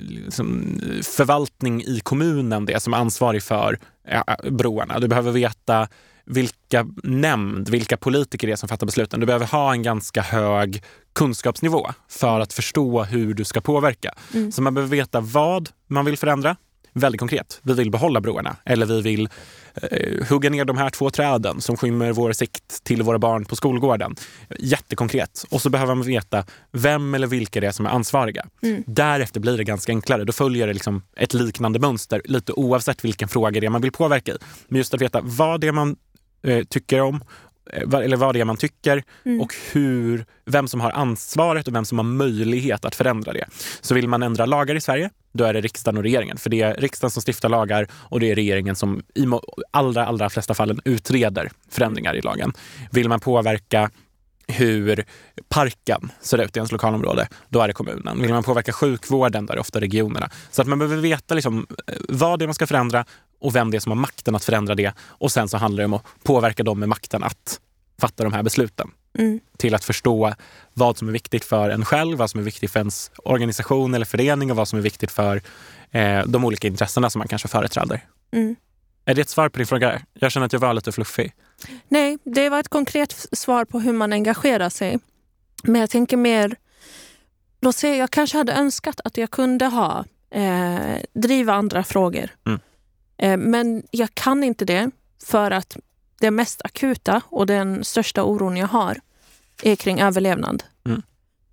liksom, 0.08 0.80
förvaltning 1.02 1.82
i 1.82 2.00
kommunen 2.02 2.64
det 2.64 2.72
är 2.72 2.78
som 2.78 2.94
är 2.94 2.98
ansvarig 2.98 3.42
för 3.42 3.78
eh, 4.08 4.50
broarna. 4.50 4.98
Du 4.98 5.08
behöver 5.08 5.32
veta 5.32 5.88
vilka 6.28 6.86
nämnd, 7.02 7.68
vilka 7.68 7.96
politiker 7.96 8.46
det 8.46 8.52
är 8.52 8.56
som 8.56 8.68
fattar 8.68 8.86
besluten. 8.86 9.20
Du 9.20 9.26
behöver 9.26 9.46
ha 9.46 9.72
en 9.72 9.82
ganska 9.82 10.22
hög 10.22 10.77
kunskapsnivå 11.18 11.86
för 12.08 12.40
att 12.40 12.52
förstå 12.52 13.04
hur 13.04 13.34
du 13.34 13.44
ska 13.44 13.60
påverka. 13.60 14.14
Mm. 14.34 14.52
Så 14.52 14.62
man 14.62 14.74
behöver 14.74 14.96
veta 14.96 15.20
vad 15.20 15.68
man 15.86 16.04
vill 16.04 16.18
förändra. 16.18 16.56
Väldigt 16.92 17.18
konkret. 17.18 17.60
Vi 17.62 17.74
vill 17.74 17.90
behålla 17.90 18.20
broarna 18.20 18.56
eller 18.64 18.86
vi 18.86 19.00
vill 19.00 19.28
eh, 19.74 20.26
hugga 20.28 20.50
ner 20.50 20.64
de 20.64 20.76
här 20.78 20.90
två 20.90 21.10
träden 21.10 21.60
som 21.60 21.76
skymmer 21.76 22.12
vår 22.12 22.32
sikt 22.32 22.84
till 22.84 23.02
våra 23.02 23.18
barn 23.18 23.44
på 23.44 23.56
skolgården. 23.56 24.16
Jättekonkret. 24.58 25.44
Och 25.50 25.62
så 25.62 25.70
behöver 25.70 25.94
man 25.94 26.06
veta 26.06 26.44
vem 26.72 27.14
eller 27.14 27.26
vilka 27.26 27.60
det 27.60 27.66
är 27.66 27.72
som 27.72 27.86
är 27.86 27.90
ansvariga. 27.90 28.46
Mm. 28.62 28.82
Därefter 28.86 29.40
blir 29.40 29.56
det 29.56 29.64
ganska 29.64 29.92
enklare. 29.92 30.24
Då 30.24 30.32
följer 30.32 30.66
det 30.66 30.72
liksom 30.72 31.02
ett 31.16 31.34
liknande 31.34 31.78
mönster 31.78 32.22
lite 32.24 32.52
oavsett 32.52 33.04
vilken 33.04 33.28
fråga 33.28 33.60
det 33.60 33.66
är 33.66 33.70
man 33.70 33.82
vill 33.82 33.92
påverka 33.92 34.32
i. 34.32 34.36
Men 34.68 34.78
just 34.78 34.94
att 34.94 35.00
veta 35.00 35.20
vad 35.22 35.60
det 35.60 35.68
är 35.68 35.72
man 35.72 35.96
eh, 36.42 36.64
tycker 36.64 37.00
om 37.00 37.24
eller 37.72 38.16
vad 38.16 38.34
det 38.34 38.40
är 38.40 38.44
man 38.44 38.56
tycker 38.56 39.02
mm. 39.24 39.40
och 39.40 39.54
hur, 39.72 40.24
vem 40.44 40.68
som 40.68 40.80
har 40.80 40.90
ansvaret 40.90 41.68
och 41.68 41.74
vem 41.74 41.84
som 41.84 41.98
har 41.98 42.04
möjlighet 42.04 42.84
att 42.84 42.94
förändra 42.94 43.32
det. 43.32 43.44
Så 43.80 43.94
vill 43.94 44.08
man 44.08 44.22
ändra 44.22 44.46
lagar 44.46 44.74
i 44.74 44.80
Sverige, 44.80 45.10
då 45.32 45.44
är 45.44 45.52
det 45.52 45.60
riksdagen 45.60 45.96
och 45.96 46.02
regeringen. 46.02 46.36
För 46.36 46.50
det 46.50 46.62
är 46.62 46.74
riksdagen 46.74 47.10
som 47.10 47.22
stiftar 47.22 47.48
lagar 47.48 47.88
och 47.92 48.20
det 48.20 48.30
är 48.30 48.34
regeringen 48.34 48.76
som 48.76 49.02
i 49.14 49.24
allra, 49.70 50.06
allra 50.06 50.30
flesta 50.30 50.54
fallen 50.54 50.80
utreder 50.84 51.50
förändringar 51.70 52.14
i 52.14 52.20
lagen. 52.20 52.52
Vill 52.90 53.08
man 53.08 53.20
påverka 53.20 53.90
hur 54.48 55.04
parken 55.48 56.12
ser 56.20 56.38
ut 56.38 56.56
i 56.56 56.58
ens 56.58 56.72
lokalområde, 56.72 57.28
då 57.48 57.60
är 57.60 57.68
det 57.68 57.74
kommunen. 57.74 58.22
Vill 58.22 58.32
man 58.32 58.42
påverka 58.42 58.72
sjukvården, 58.72 59.46
då 59.46 59.52
är 59.52 59.56
det 59.56 59.60
ofta 59.60 59.80
regionerna. 59.80 60.30
Så 60.50 60.62
att 60.62 60.68
man 60.68 60.78
behöver 60.78 60.96
veta 60.96 61.34
liksom 61.34 61.66
vad 62.08 62.38
det 62.38 62.44
är 62.44 62.46
man 62.46 62.54
ska 62.54 62.66
förändra 62.66 63.04
och 63.38 63.56
vem 63.56 63.70
det 63.70 63.76
är 63.76 63.80
som 63.80 63.92
har 63.92 63.96
makten 63.96 64.34
att 64.34 64.44
förändra 64.44 64.74
det. 64.74 64.92
Och 65.00 65.32
sen 65.32 65.48
så 65.48 65.56
handlar 65.56 65.82
det 65.82 65.84
om 65.84 65.94
att 65.94 66.04
påverka 66.22 66.62
dem 66.62 66.80
med 66.80 66.88
makten 66.88 67.22
att 67.24 67.60
fatta 68.00 68.24
de 68.24 68.32
här 68.32 68.42
besluten. 68.42 68.90
Mm. 69.18 69.40
Till 69.56 69.74
att 69.74 69.84
förstå 69.84 70.34
vad 70.74 70.98
som 70.98 71.08
är 71.08 71.12
viktigt 71.12 71.44
för 71.44 71.70
en 71.70 71.84
själv, 71.84 72.18
vad 72.18 72.30
som 72.30 72.40
är 72.40 72.44
viktigt 72.44 72.70
för 72.70 72.80
ens 72.80 73.10
organisation 73.16 73.94
eller 73.94 74.06
förening 74.06 74.50
och 74.50 74.56
vad 74.56 74.68
som 74.68 74.78
är 74.78 74.82
viktigt 74.82 75.10
för 75.10 75.42
eh, 75.90 76.26
de 76.26 76.44
olika 76.44 76.68
intressena 76.68 77.10
som 77.10 77.18
man 77.18 77.28
kanske 77.28 77.48
företräder. 77.48 78.04
Mm. 78.32 78.56
Är 79.04 79.14
det 79.14 79.20
ett 79.20 79.28
svar 79.28 79.48
på 79.48 79.58
din 79.58 79.66
fråga? 79.66 80.02
Jag 80.14 80.32
känner 80.32 80.46
att 80.46 80.52
jag 80.52 80.60
var 80.60 80.74
lite 80.74 80.92
fluffig. 80.92 81.32
Nej, 81.88 82.18
det 82.24 82.48
var 82.48 82.60
ett 82.60 82.68
konkret 82.68 83.26
svar 83.32 83.64
på 83.64 83.80
hur 83.80 83.92
man 83.92 84.12
engagerar 84.12 84.68
sig. 84.68 84.98
Men 85.62 85.80
jag 85.80 85.90
tänker 85.90 86.16
mer... 86.16 86.56
Då 87.60 87.72
ser 87.72 87.94
jag 87.94 88.10
kanske 88.10 88.38
hade 88.38 88.52
önskat 88.52 89.00
att 89.04 89.16
jag 89.16 89.30
kunde 89.30 89.66
ha 89.66 90.04
eh, 90.30 90.96
driva 91.14 91.52
andra 91.52 91.84
frågor. 91.84 92.30
Mm. 92.46 92.60
Eh, 93.18 93.36
men 93.36 93.82
jag 93.90 94.14
kan 94.14 94.44
inte 94.44 94.64
det 94.64 94.90
för 95.24 95.50
att 95.50 95.76
det 96.20 96.30
mest 96.30 96.62
akuta 96.64 97.22
och 97.28 97.46
den 97.46 97.84
största 97.84 98.22
oron 98.24 98.56
jag 98.56 98.66
har 98.66 99.00
är 99.62 99.76
kring 99.76 100.00
överlevnad. 100.00 100.64
Mm. 100.86 101.02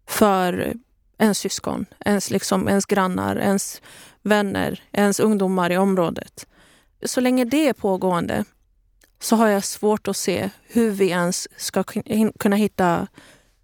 För 0.08 0.74
ens 1.18 1.38
syskon, 1.38 1.86
ens, 2.00 2.32
liksom, 2.32 2.68
ens 2.68 2.86
grannar, 2.86 3.36
ens 3.36 3.82
vänner, 4.22 4.84
ens 4.92 5.20
ungdomar 5.20 5.72
i 5.72 5.78
området. 5.78 6.48
så 7.06 7.22
länge 7.22 7.46
det 7.46 7.68
är 7.68 7.74
pågående 7.74 8.46
så 9.20 9.36
har 9.36 9.48
jag 9.48 9.64
svårt 9.64 10.08
att 10.08 10.18
se 10.18 10.50
hur 10.64 10.92
vi 10.92 11.10
ens 11.10 11.48
ska 11.58 11.84
kunna 12.40 12.56
hitta 12.56 13.08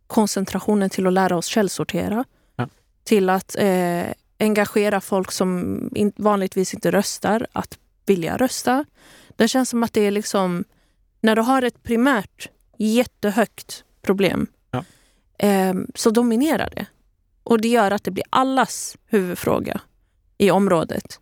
koncentrationen 0.07 0.89
till 0.89 1.07
att 1.07 1.13
lära 1.13 1.37
oss 1.37 1.45
källsortera. 1.45 2.25
Ja. 2.55 2.67
Till 3.03 3.29
att 3.29 3.55
eh, 3.59 4.05
engagera 4.39 5.01
folk 5.01 5.31
som 5.31 5.79
in, 5.95 6.11
vanligtvis 6.15 6.73
inte 6.73 6.91
röstar 6.91 7.47
att 7.51 7.77
vilja 8.11 8.37
rösta. 8.37 8.85
Det 9.35 9.47
känns 9.47 9.69
som 9.69 9.83
att 9.83 9.93
det 9.93 10.01
är 10.01 10.11
liksom, 10.11 10.63
när 11.21 11.35
du 11.35 11.41
har 11.41 11.61
ett 11.61 11.83
primärt 11.83 12.49
jättehögt 12.77 13.83
problem 14.01 14.47
ja. 14.71 14.83
eh, 15.37 15.73
så 15.95 16.09
dominerar 16.09 16.69
det. 16.75 16.85
Och 17.43 17.61
det 17.61 17.67
gör 17.67 17.91
att 17.91 18.03
det 18.03 18.11
blir 18.11 18.25
allas 18.29 18.97
huvudfråga 19.05 19.81
i 20.37 20.51
området. 20.51 21.19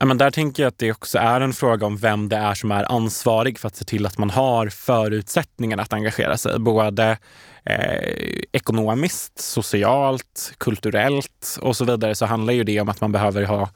Ja, 0.00 0.06
men 0.06 0.18
där 0.18 0.30
tänker 0.30 0.62
jag 0.62 0.68
att 0.68 0.78
det 0.78 0.92
också 0.92 1.18
är 1.18 1.40
en 1.40 1.52
fråga 1.52 1.86
om 1.86 1.96
vem 1.96 2.28
det 2.28 2.36
är 2.36 2.54
som 2.54 2.72
är 2.72 2.92
ansvarig 2.92 3.58
för 3.58 3.68
att 3.68 3.76
se 3.76 3.84
till 3.84 4.06
att 4.06 4.18
man 4.18 4.30
har 4.30 4.68
förutsättningar 4.68 5.78
att 5.78 5.92
engagera 5.92 6.36
sig. 6.36 6.58
Både 6.58 7.18
eh, 7.64 8.42
ekonomiskt, 8.52 9.38
socialt, 9.38 10.52
kulturellt 10.58 11.58
och 11.60 11.76
så 11.76 11.84
vidare 11.84 12.14
så 12.14 12.26
handlar 12.26 12.52
ju 12.52 12.64
det 12.64 12.80
om 12.80 12.88
att 12.88 13.00
man 13.00 13.12
behöver 13.12 13.42
ha 13.42 13.68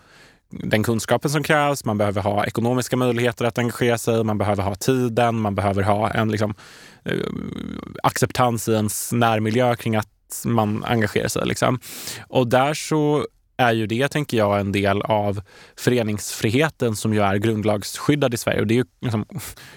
den 0.52 0.82
kunskapen 0.82 1.30
som 1.30 1.42
krävs, 1.42 1.85
man 1.85 1.99
behöver 1.99 2.21
ha 2.23 2.47
ekonomiska 2.47 2.97
möjligheter 2.97 3.44
att 3.44 3.59
engagera 3.59 3.99
sig, 3.99 4.25
man 4.25 4.38
behöver 4.38 4.62
ha 4.62 4.75
tiden, 4.75 5.40
man 5.40 5.54
behöver 5.54 5.82
ha 5.82 6.11
en 6.11 6.30
liksom, 6.30 6.54
eh, 7.04 7.16
acceptans 8.02 8.68
i 8.68 8.73
ens 8.73 9.12
närmiljö 9.12 9.76
kring 9.76 9.97
att 9.97 10.09
man 10.44 10.85
engagerar 10.85 11.28
sig. 11.28 11.47
Liksom. 11.47 11.80
Och 12.28 12.49
där 12.49 12.75
så 12.75 13.26
är 13.56 13.73
ju 13.73 13.87
det, 13.87 14.09
tänker 14.09 14.37
jag, 14.37 14.61
en 14.61 14.73
del 14.73 15.02
av 15.02 15.42
föreningsfriheten 15.76 16.97
som 16.97 17.14
ju 17.14 17.21
är 17.21 17.37
grundlagsskyddad 17.37 18.35
i 18.35 18.37
Sverige. 18.37 18.61
Och 18.61 18.66
det 18.66 18.75
är 18.75 18.76
ju 18.76 18.85
liksom 19.00 19.25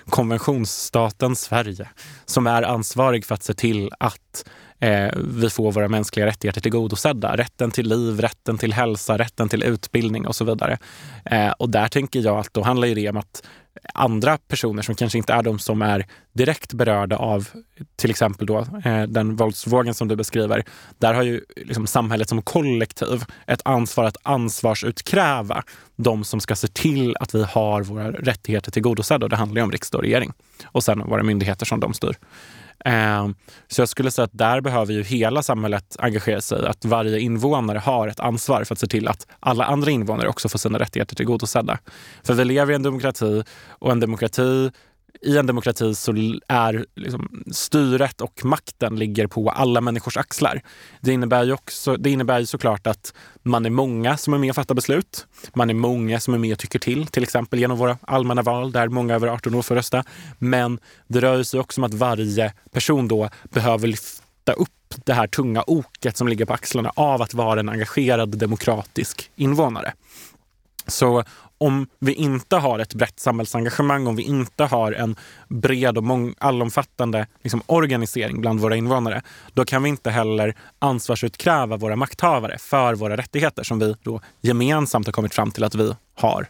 konventionsstaten 0.05 1.35
Sverige 1.35 1.89
som 2.25 2.47
är 2.47 2.63
ansvarig 2.63 3.25
för 3.25 3.35
att 3.35 3.43
se 3.43 3.53
till 3.53 3.89
att 3.99 4.45
eh, 4.79 5.13
vi 5.15 5.49
får 5.49 5.71
våra 5.71 5.87
mänskliga 5.87 6.25
rättigheter 6.25 6.61
tillgodosedda. 6.61 7.37
Rätten 7.37 7.71
till 7.71 7.89
liv, 7.89 8.19
rätten 8.19 8.57
till 8.57 8.73
hälsa, 8.73 9.17
rätten 9.17 9.49
till 9.49 9.63
utbildning 9.63 10.27
och 10.27 10.35
så 10.35 10.45
vidare. 10.45 10.77
Eh, 11.25 11.51
och 11.51 11.69
där 11.69 11.87
tänker 11.87 12.19
jag 12.19 12.37
att 12.37 12.53
då 12.53 12.61
handlar 12.61 12.87
det 12.87 13.09
om 13.09 13.17
att 13.17 13.43
andra 13.93 14.37
personer 14.37 14.81
som 14.81 14.95
kanske 14.95 15.17
inte 15.17 15.33
är 15.33 15.43
de 15.43 15.59
som 15.59 15.81
är 15.81 16.05
direkt 16.33 16.73
berörda 16.73 17.17
av 17.17 17.49
till 17.95 18.09
exempel 18.09 18.47
då, 18.47 18.67
eh, 18.85 19.03
den 19.03 19.35
våldsvågen 19.35 19.93
som 19.93 20.07
du 20.07 20.15
beskriver. 20.15 20.63
Där 20.97 21.13
har 21.13 21.23
ju 21.23 21.41
liksom 21.55 21.87
samhället 21.87 22.29
som 22.29 22.41
kollektiv 22.41 23.23
ett 23.47 23.61
ansvar 23.65 24.03
att 24.03 24.17
ansvarsutkräva 24.23 25.63
de 25.95 26.23
som 26.23 26.39
ska 26.39 26.55
se 26.55 26.67
till 26.67 27.15
att 27.19 27.35
vi 27.35 27.43
har 27.43 27.83
våra 27.83 28.11
rättigheter 28.11 28.71
tillgodosedda. 28.71 29.25
Och 29.25 29.29
det 29.29 29.35
handlar 29.35 29.59
ju 29.59 29.63
om 29.63 29.71
riksdag 29.71 29.99
och 29.99 30.03
regering 30.03 30.33
och 30.65 30.83
sen 30.83 30.99
våra 30.99 31.23
myndigheter 31.23 31.65
som 31.65 31.79
de 31.79 31.93
styr. 31.93 32.15
Ehm, 32.85 33.35
så 33.67 33.81
jag 33.81 33.89
skulle 33.89 34.11
säga 34.11 34.23
att 34.23 34.37
där 34.37 34.61
behöver 34.61 34.93
ju 34.93 35.03
hela 35.03 35.43
samhället 35.43 35.95
engagera 35.99 36.41
sig. 36.41 36.67
Att 36.67 36.85
varje 36.85 37.19
invånare 37.19 37.77
har 37.77 38.07
ett 38.07 38.19
ansvar 38.19 38.63
för 38.63 38.75
att 38.75 38.79
se 38.79 38.87
till 38.87 39.07
att 39.07 39.27
alla 39.39 39.65
andra 39.65 39.91
invånare 39.91 40.27
också 40.27 40.49
får 40.49 40.59
sina 40.59 40.79
rättigheter 40.79 41.15
tillgodosedda. 41.15 41.77
För 42.23 42.33
vi 42.33 42.45
lever 42.45 42.73
i 42.73 42.75
en 42.75 42.83
demokrati 42.83 43.43
och 43.69 43.91
en 43.91 43.99
demokrati 43.99 44.71
i 45.21 45.37
en 45.37 45.47
demokrati 45.47 45.95
så 45.95 46.11
är 46.47 46.85
liksom 46.95 47.43
styret 47.51 48.21
och 48.21 48.45
makten 48.45 48.95
ligger 48.95 49.27
på 49.27 49.49
alla 49.49 49.81
människors 49.81 50.17
axlar. 50.17 50.61
Det 51.01 51.11
innebär 51.11 51.43
ju 51.43 51.53
också, 51.53 51.97
det 51.97 52.09
innebär 52.09 52.39
ju 52.39 52.45
såklart 52.45 52.87
att 52.87 53.13
man 53.43 53.65
är 53.65 53.69
många 53.69 54.17
som 54.17 54.33
är 54.33 54.37
med 54.37 54.49
och 54.49 54.55
fattar 54.55 54.75
beslut. 54.75 55.27
Man 55.53 55.69
är 55.69 55.73
många 55.73 56.19
som 56.19 56.33
är 56.33 56.37
med 56.37 56.51
och 56.51 56.59
tycker 56.59 56.79
till, 56.79 57.07
till 57.07 57.23
exempel 57.23 57.59
genom 57.59 57.77
våra 57.77 57.97
allmänna 58.01 58.41
val 58.41 58.71
där 58.71 58.87
många 58.87 59.15
över 59.15 59.27
18 59.27 59.55
år 59.55 59.61
får 59.61 59.75
rösta. 59.75 60.03
Men 60.39 60.79
det 61.07 61.21
rör 61.21 61.43
sig 61.43 61.59
också 61.59 61.81
om 61.81 61.85
att 61.85 61.93
varje 61.93 62.53
person 62.71 63.07
då 63.07 63.29
behöver 63.43 63.87
lyfta 63.87 64.53
upp 64.53 64.69
det 65.05 65.13
här 65.13 65.27
tunga 65.27 65.63
oket 65.67 66.17
som 66.17 66.27
ligger 66.27 66.45
på 66.45 66.53
axlarna 66.53 66.91
av 66.95 67.21
att 67.21 67.33
vara 67.33 67.59
en 67.59 67.69
engagerad 67.69 68.37
demokratisk 68.37 69.31
invånare. 69.35 69.93
Så 70.87 71.23
om 71.57 71.87
vi 71.99 72.13
inte 72.13 72.55
har 72.55 72.79
ett 72.79 72.93
brett 72.93 73.19
samhällsengagemang, 73.19 74.07
om 74.07 74.15
vi 74.15 74.23
inte 74.23 74.63
har 74.63 74.91
en 74.91 75.15
bred 75.47 75.97
och 75.97 76.03
allomfattande 76.37 77.27
liksom, 77.43 77.61
organisering 77.65 78.41
bland 78.41 78.59
våra 78.59 78.75
invånare, 78.75 79.21
då 79.53 79.65
kan 79.65 79.83
vi 79.83 79.89
inte 79.89 80.09
heller 80.09 80.55
ansvarsutkräva 80.79 81.77
våra 81.77 81.95
makthavare 81.95 82.57
för 82.57 82.95
våra 82.95 83.17
rättigheter 83.17 83.63
som 83.63 83.79
vi 83.79 83.95
då 84.03 84.21
gemensamt 84.41 85.05
har 85.05 85.13
kommit 85.13 85.33
fram 85.33 85.51
till 85.51 85.63
att 85.63 85.75
vi 85.75 85.95
har. 86.15 86.47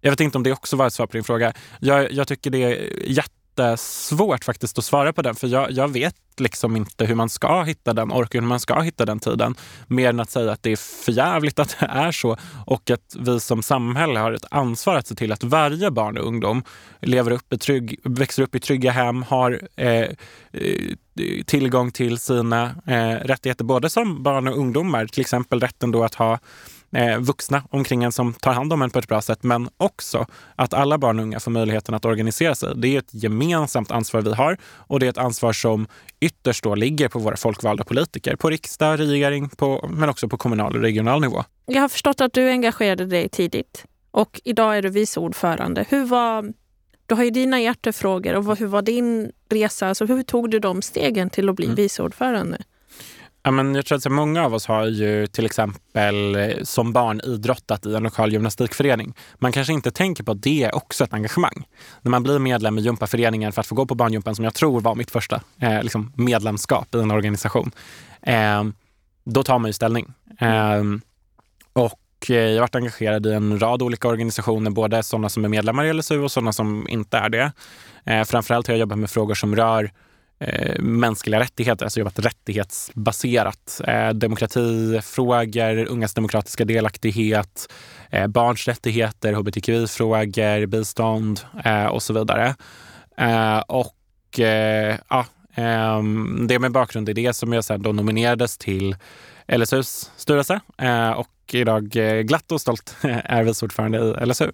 Jag 0.00 0.10
vet 0.10 0.20
inte 0.20 0.38
om 0.38 0.42
det 0.42 0.52
också 0.52 0.76
var 0.76 0.86
ett 0.86 0.92
svar 0.92 1.06
på 1.06 1.12
din 1.12 1.24
fråga. 1.24 1.52
Jag, 1.80 2.12
jag 2.12 2.28
tycker 2.28 2.50
det 2.50 2.58
är 2.58 3.08
jätte 3.10 3.41
jättesvårt 3.58 4.44
faktiskt 4.44 4.78
att 4.78 4.84
svara 4.84 5.12
på 5.12 5.22
den. 5.22 5.34
För 5.34 5.48
jag, 5.48 5.70
jag 5.70 5.88
vet 5.88 6.14
liksom 6.36 6.76
inte 6.76 7.04
hur 7.04 7.14
man 7.14 7.28
ska 7.28 7.62
hitta 7.62 7.92
den 7.92 8.12
orken, 8.12 8.42
hur 8.42 8.48
man 8.48 8.60
ska 8.60 8.80
hitta 8.80 9.04
den 9.04 9.20
tiden. 9.20 9.54
Mer 9.86 10.08
än 10.08 10.20
att 10.20 10.30
säga 10.30 10.52
att 10.52 10.62
det 10.62 10.72
är 10.72 11.04
förjävligt 11.04 11.58
att 11.58 11.76
det 11.80 11.86
är 11.86 12.12
så 12.12 12.36
och 12.66 12.90
att 12.90 13.16
vi 13.18 13.40
som 13.40 13.62
samhälle 13.62 14.20
har 14.20 14.32
ett 14.32 14.44
ansvar 14.50 14.96
att 14.96 15.06
se 15.06 15.14
till 15.14 15.32
att 15.32 15.44
varje 15.44 15.90
barn 15.90 16.18
och 16.18 16.26
ungdom 16.26 16.62
lever 17.00 17.30
upp 17.30 17.52
i 17.52 17.58
trygg, 17.58 18.00
växer 18.04 18.42
upp 18.42 18.54
i 18.54 18.60
trygga 18.60 18.90
hem, 18.90 19.22
har 19.22 19.60
eh, 19.76 19.88
eh 19.90 20.08
tillgång 21.46 21.90
till 21.90 22.18
sina 22.18 22.64
eh, 22.86 23.26
rättigheter, 23.26 23.64
både 23.64 23.90
som 23.90 24.22
barn 24.22 24.48
och 24.48 24.58
ungdomar. 24.58 25.06
Till 25.06 25.20
exempel 25.20 25.60
rätten 25.60 25.90
då 25.90 26.04
att 26.04 26.14
ha 26.14 26.38
eh, 26.92 27.18
vuxna 27.18 27.62
omkring 27.70 28.04
en 28.04 28.12
som 28.12 28.32
tar 28.32 28.52
hand 28.52 28.72
om 28.72 28.82
en 28.82 28.90
på 28.90 28.98
ett 28.98 29.08
bra 29.08 29.22
sätt, 29.22 29.42
men 29.42 29.68
också 29.76 30.26
att 30.56 30.74
alla 30.74 30.98
barn 30.98 31.18
och 31.18 31.22
unga 31.22 31.40
får 31.40 31.50
möjligheten 31.50 31.94
att 31.94 32.04
organisera 32.04 32.54
sig. 32.54 32.72
Det 32.76 32.88
är 32.88 32.98
ett 32.98 33.14
gemensamt 33.14 33.90
ansvar 33.90 34.20
vi 34.20 34.34
har 34.34 34.56
och 34.74 35.00
det 35.00 35.06
är 35.06 35.10
ett 35.10 35.18
ansvar 35.18 35.52
som 35.52 35.86
ytterst 36.20 36.64
då 36.64 36.74
ligger 36.74 37.08
på 37.08 37.18
våra 37.18 37.36
folkvalda 37.36 37.84
politiker, 37.84 38.36
på 38.36 38.50
riksdag, 38.50 39.00
regering, 39.00 39.48
på, 39.48 39.88
men 39.90 40.08
också 40.08 40.28
på 40.28 40.36
kommunal 40.36 40.76
och 40.76 40.82
regional 40.82 41.20
nivå. 41.20 41.44
Jag 41.66 41.80
har 41.80 41.88
förstått 41.88 42.20
att 42.20 42.32
du 42.32 42.50
engagerade 42.50 43.06
dig 43.06 43.28
tidigt 43.28 43.84
och 44.10 44.40
idag 44.44 44.76
är 44.78 44.82
du 44.82 44.88
vice 44.88 45.20
ordförande. 45.20 45.84
Hur 45.88 46.04
var, 46.04 46.52
du 47.06 47.14
har 47.14 47.24
ju 47.24 47.30
dina 47.30 47.60
hjärtefrågor 47.60 48.34
och 48.34 48.58
hur 48.58 48.66
var 48.66 48.82
din 48.82 49.32
resa? 49.48 49.88
Alltså 49.88 50.04
hur 50.04 50.22
tog 50.22 50.50
du 50.50 50.58
de 50.58 50.82
stegen 50.82 51.30
till 51.30 51.48
att 51.48 51.56
bli 51.56 51.64
mm. 51.64 51.76
vice 51.76 52.02
ordförande? 52.02 52.58
Ja, 53.44 53.50
men 53.50 53.74
jag 53.74 53.86
tror 53.86 53.98
att 53.98 54.12
många 54.12 54.44
av 54.44 54.54
oss 54.54 54.66
har 54.66 54.86
ju 54.86 55.26
till 55.26 55.46
exempel 55.46 56.34
eh, 56.34 56.62
som 56.62 56.92
barn 56.92 57.20
idrottat 57.24 57.86
i 57.86 57.94
en 57.94 58.02
lokal 58.02 58.32
gymnastikförening. 58.32 59.14
Man 59.34 59.52
kanske 59.52 59.72
inte 59.72 59.90
tänker 59.90 60.24
på 60.24 60.32
att 60.32 60.42
det 60.42 60.64
är 60.64 60.74
också 60.74 61.04
ett 61.04 61.14
engagemang. 61.14 61.66
När 62.02 62.10
man 62.10 62.22
blir 62.22 62.38
medlem 62.38 62.78
i 62.78 62.82
gympaföreningen 62.82 63.52
för 63.52 63.60
att 63.60 63.66
få 63.66 63.74
gå 63.74 63.86
på 63.86 63.94
barngympan, 63.94 64.34
som 64.34 64.44
jag 64.44 64.54
tror 64.54 64.80
var 64.80 64.94
mitt 64.94 65.10
första 65.10 65.40
eh, 65.60 65.82
liksom 65.82 66.12
medlemskap 66.16 66.94
i 66.94 66.98
en 66.98 67.10
organisation, 67.10 67.70
eh, 68.22 68.64
då 69.24 69.42
tar 69.42 69.58
man 69.58 69.68
ju 69.68 69.72
ställning. 69.72 70.12
Eh, 70.38 70.82
och 71.72 72.30
eh, 72.30 72.36
jag 72.36 72.54
har 72.54 72.60
varit 72.60 72.74
engagerad 72.74 73.26
i 73.26 73.32
en 73.32 73.58
rad 73.58 73.82
olika 73.82 74.08
organisationer, 74.08 74.70
både 74.70 75.02
sådana 75.02 75.28
som 75.28 75.44
är 75.44 75.48
medlemmar 75.48 75.84
i 75.84 75.92
LSU 75.92 76.20
och 76.20 76.32
sådana 76.32 76.52
som 76.52 76.88
inte 76.88 77.18
är 77.18 77.28
det. 77.28 77.52
Eh, 78.04 78.24
framförallt 78.24 78.66
har 78.66 78.74
jag 78.74 78.80
jobbat 78.80 78.98
med 78.98 79.10
frågor 79.10 79.34
som 79.34 79.56
rör 79.56 79.92
eh, 80.42 80.78
mänskliga 80.82 81.40
rättigheter, 81.40 81.84
alltså 81.84 82.00
jobbat 82.00 82.18
rättighetsbaserat. 82.18 83.80
Eh, 83.86 84.10
demokratifrågor, 84.10 85.86
ungas 85.86 86.14
demokratiska 86.14 86.64
delaktighet, 86.64 87.72
eh, 88.10 88.26
barns 88.26 88.68
rättigheter, 88.68 89.32
hbtqi-frågor, 89.32 90.66
bistånd 90.66 91.40
eh, 91.64 91.86
och 91.86 92.02
så 92.02 92.12
vidare. 92.12 92.54
Eh, 93.16 93.58
och 93.58 94.40
eh, 94.40 94.96
ja, 95.08 95.26
ehm, 95.54 96.46
det 96.48 96.58
med 96.58 96.72
bakgrund 96.72 97.08
i 97.08 97.12
det 97.12 97.32
som 97.32 97.52
jag 97.52 97.64
sen 97.64 97.82
då 97.82 97.92
nominerades 97.92 98.58
till 98.58 98.96
LSUs 99.48 100.10
styrelse 100.16 100.60
eh, 100.78 101.10
och 101.10 101.28
idag 101.52 101.96
eh, 101.96 102.20
glatt 102.20 102.52
och 102.52 102.60
stolt 102.60 102.96
är 103.02 103.42
vice 103.42 103.64
ordförande 103.64 103.98
i 104.22 104.26
LSU. 104.26 104.52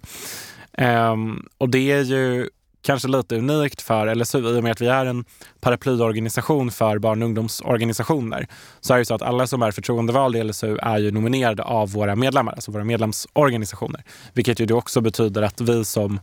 Ehm, 0.73 1.45
och 1.57 1.69
det 1.69 1.91
är 1.91 2.01
ju 2.01 2.49
kanske 2.81 3.07
lite 3.07 3.37
unikt 3.37 3.81
för 3.81 4.15
LSU 4.15 4.55
i 4.55 4.59
och 4.59 4.63
med 4.63 4.71
att 4.71 4.81
vi 4.81 4.87
är 4.87 5.05
en 5.05 5.25
paraplyorganisation 5.59 6.71
för 6.71 6.99
barn 6.99 7.21
och 7.21 7.25
ungdomsorganisationer. 7.25 8.47
Så 8.79 8.93
är 8.93 8.97
det 8.97 9.05
så 9.05 9.15
att 9.15 9.21
alla 9.21 9.47
som 9.47 9.61
är 9.61 9.71
förtroendevalda 9.71 10.39
i 10.39 10.43
LSU 10.43 10.77
är 10.77 10.97
ju 10.97 11.11
nominerade 11.11 11.63
av 11.63 11.91
våra 11.91 12.15
medlemmar, 12.15 12.53
alltså 12.53 12.71
våra 12.71 12.83
medlemsorganisationer. 12.83 14.03
Vilket 14.33 14.59
ju 14.59 14.65
då 14.65 14.77
också 14.77 15.01
betyder 15.01 15.41
att 15.41 15.61
vi 15.61 15.85
som 15.85 16.19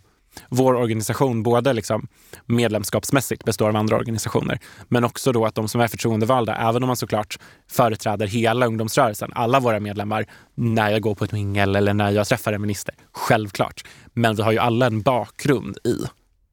vår 0.48 0.74
organisation 0.74 1.42
både 1.42 1.72
liksom 1.72 2.08
medlemskapsmässigt 2.46 3.44
består 3.44 3.68
av 3.68 3.76
andra 3.76 3.96
organisationer, 3.96 4.58
men 4.88 5.04
också 5.04 5.32
då 5.32 5.46
att 5.46 5.54
de 5.54 5.68
som 5.68 5.80
är 5.80 5.88
förtroendevalda, 5.88 6.56
även 6.56 6.82
om 6.82 6.86
man 6.86 6.96
såklart 6.96 7.38
företräder 7.70 8.26
hela 8.26 8.66
ungdomsrörelsen, 8.66 9.30
alla 9.34 9.60
våra 9.60 9.80
medlemmar, 9.80 10.26
när 10.54 10.90
jag 10.90 11.02
går 11.02 11.14
på 11.14 11.24
ett 11.24 11.32
mingel 11.32 11.76
eller 11.76 11.94
när 11.94 12.10
jag 12.10 12.26
träffar 12.26 12.52
en 12.52 12.60
minister, 12.60 12.94
självklart. 13.12 13.84
Men 14.12 14.36
vi 14.36 14.42
har 14.42 14.52
ju 14.52 14.58
alla 14.58 14.86
en 14.86 15.02
bakgrund 15.02 15.78
i 15.84 15.96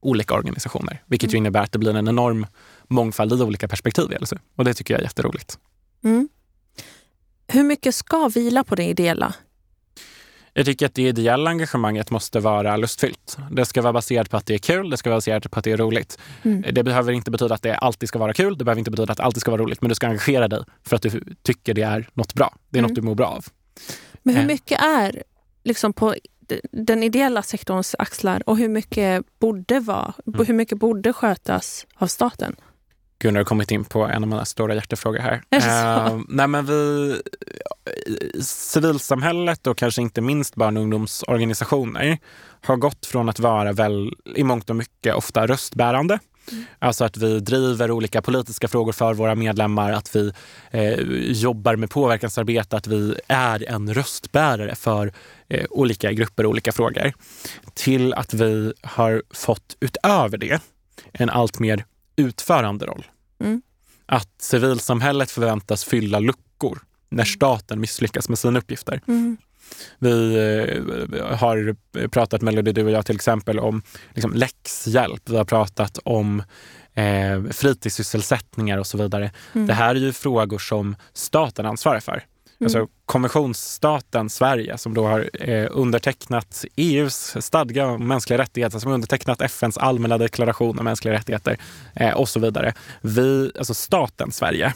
olika 0.03 0.33
organisationer. 0.33 1.03
Vilket 1.05 1.27
mm. 1.27 1.31
ju 1.31 1.37
innebär 1.37 1.61
att 1.63 1.71
det 1.71 1.79
blir 1.79 1.95
en 1.95 2.07
enorm 2.07 2.47
mångfald 2.87 3.33
i 3.33 3.35
olika 3.43 3.67
perspektiv 3.67 4.11
i 4.11 4.15
LSU. 4.23 4.37
Och 4.55 4.65
det 4.65 4.73
tycker 4.73 4.93
jag 4.93 4.99
är 4.99 5.03
jätteroligt. 5.03 5.57
Mm. 6.03 6.29
Hur 7.47 7.63
mycket 7.63 7.95
ska 7.95 8.27
vila 8.27 8.63
på 8.63 8.75
det 8.75 8.83
ideella? 8.83 9.33
Jag 10.55 10.65
tycker 10.65 10.85
att 10.85 10.93
det 10.95 11.01
ideella 11.01 11.49
engagemanget 11.49 12.11
måste 12.11 12.39
vara 12.39 12.77
lustfyllt. 12.77 13.37
Det 13.51 13.65
ska 13.65 13.81
vara 13.81 13.93
baserat 13.93 14.29
på 14.29 14.37
att 14.37 14.45
det 14.45 14.53
är 14.53 14.57
kul, 14.57 14.89
det 14.89 14.97
ska 14.97 15.09
vara 15.09 15.17
baserat 15.17 15.51
på 15.51 15.59
att 15.59 15.65
det 15.65 15.71
är 15.71 15.77
roligt. 15.77 16.17
Mm. 16.43 16.63
Det 16.73 16.83
behöver 16.83 17.11
inte 17.13 17.31
betyda 17.31 17.55
att 17.55 17.61
det 17.61 17.75
alltid 17.75 18.09
ska 18.09 18.19
vara 18.19 18.33
kul, 18.33 18.57
det 18.57 18.65
behöver 18.65 18.79
inte 18.79 18.91
betyda 18.91 19.11
att 19.11 19.17
det 19.17 19.23
alltid 19.23 19.41
ska 19.41 19.51
vara 19.51 19.61
roligt, 19.61 19.81
men 19.81 19.89
du 19.89 19.95
ska 19.95 20.07
engagera 20.07 20.47
dig 20.47 20.63
för 20.83 20.95
att 20.95 21.01
du 21.01 21.23
tycker 21.43 21.73
det 21.73 21.81
är 21.81 22.09
något 22.13 22.33
bra. 22.33 22.55
Det 22.69 22.77
är 22.77 22.79
Mm. 22.79 22.89
något 22.89 22.95
du 22.95 23.01
mår 23.01 23.15
bra 23.15 23.27
av. 23.27 23.45
Men 24.23 24.35
hur 24.35 24.41
Eh. 24.41 24.47
mycket 24.47 24.81
är 24.81 25.23
liksom 25.63 25.93
på 25.93 26.15
den 26.71 27.03
ideella 27.03 27.41
sektorns 27.43 27.95
axlar 27.99 28.43
och 28.45 28.57
hur 28.57 28.69
mycket 28.69 29.25
borde 29.39 29.79
vara, 29.79 30.13
Mm. 30.27 30.45
hur 30.45 30.53
mycket 30.53 30.77
borde 30.77 31.13
skötas 31.13 31.85
av 31.95 32.07
staten? 32.07 32.55
Gunnar 33.19 33.39
har 33.39 33.45
kommit 33.45 33.71
in 33.71 33.85
på 33.85 34.03
en 34.03 34.23
av 34.23 34.29
mina 34.29 34.45
stora 34.45 34.75
hjärtefrågor 34.75 35.19
här. 35.19 35.41
Eh, 35.51 36.19
nej 36.27 36.47
men 36.47 36.65
vi, 36.65 37.15
civilsamhället 38.41 39.67
och 39.67 39.77
kanske 39.77 40.01
inte 40.01 40.21
minst 40.21 40.55
barn 40.55 40.77
och 40.77 40.83
ungdomsorganisationer 40.83 42.17
har 42.65 42.75
gått 42.75 43.05
från 43.05 43.29
att 43.29 43.39
vara 43.39 43.73
väl 43.73 44.13
i 44.35 44.43
mångt 44.43 44.69
och 44.69 44.75
mycket 44.75 45.15
ofta 45.15 45.47
röstbärande. 45.47 46.19
Alltså 46.79 47.05
att 47.05 47.17
vi 47.17 47.39
driver 47.39 47.91
olika 47.91 48.21
politiska 48.21 48.67
frågor 48.67 48.91
för 48.91 49.13
våra 49.13 49.35
medlemmar, 49.35 49.91
att 49.91 50.15
vi 50.15 50.31
eh, 50.71 50.99
jobbar 51.31 51.75
med 51.75 51.89
påverkansarbete, 51.89 52.77
att 52.77 52.87
vi 52.87 53.15
är 53.27 53.69
en 53.69 53.93
röstbärare 53.93 54.75
för 54.75 55.13
eh, 55.47 55.65
olika 55.69 56.11
grupper 56.11 56.45
och 56.45 56.49
olika 56.49 56.71
frågor. 56.71 57.13
Till 57.73 58.13
att 58.13 58.33
vi 58.33 58.73
har 58.81 59.23
fått 59.29 59.77
utöver 59.79 60.37
det 60.37 60.61
en 61.11 61.29
allt 61.29 61.59
mer 61.59 61.85
utförande 62.15 62.85
roll. 62.85 63.05
Mm. 63.39 63.61
Att 64.05 64.29
civilsamhället 64.39 65.31
förväntas 65.31 65.83
fylla 65.83 66.19
luckor 66.19 66.79
när 67.09 67.23
staten 67.23 67.79
misslyckas 67.79 68.29
med 68.29 68.39
sina 68.39 68.59
uppgifter. 68.59 69.01
Mm. 69.07 69.37
Vi 69.99 70.35
eh, 70.35 71.37
har 71.37 71.75
pratat, 72.07 72.41
Melody, 72.41 72.71
du 72.71 72.83
och 72.83 72.91
jag 72.91 73.05
till 73.05 73.15
exempel, 73.15 73.59
om 73.59 73.81
liksom, 74.13 74.33
läxhjälp. 74.33 75.29
Vi 75.29 75.37
har 75.37 75.45
pratat 75.45 75.99
om 76.03 76.43
eh, 76.93 77.43
fritidssysselsättningar 77.51 78.77
och 78.77 78.87
så 78.87 78.97
vidare. 78.97 79.31
Mm. 79.53 79.67
Det 79.67 79.73
här 79.73 79.95
är 79.95 79.99
ju 79.99 80.13
frågor 80.13 80.59
som 80.59 80.95
staten 81.13 81.65
ansvarar 81.65 81.99
för. 81.99 82.23
Alltså 82.63 82.87
konventionsstaten 83.05 84.29
Sverige 84.29 84.77
som 84.77 84.93
då 84.93 85.07
har 85.07 85.29
eh, 85.49 85.67
undertecknat 85.71 86.65
EUs 86.75 87.35
stadga 87.39 87.87
om 87.87 88.07
mänskliga 88.07 88.39
rättigheter, 88.39 88.79
som 88.79 88.87
har 88.87 88.93
undertecknat 88.93 89.41
FNs 89.41 89.77
allmänna 89.77 90.17
deklaration 90.17 90.79
om 90.79 90.85
mänskliga 90.85 91.13
rättigheter 91.13 91.57
eh, 91.95 92.13
och 92.13 92.29
så 92.29 92.39
vidare. 92.39 92.73
Vi, 93.01 93.51
alltså 93.57 93.73
staten 93.73 94.31
Sverige 94.31 94.73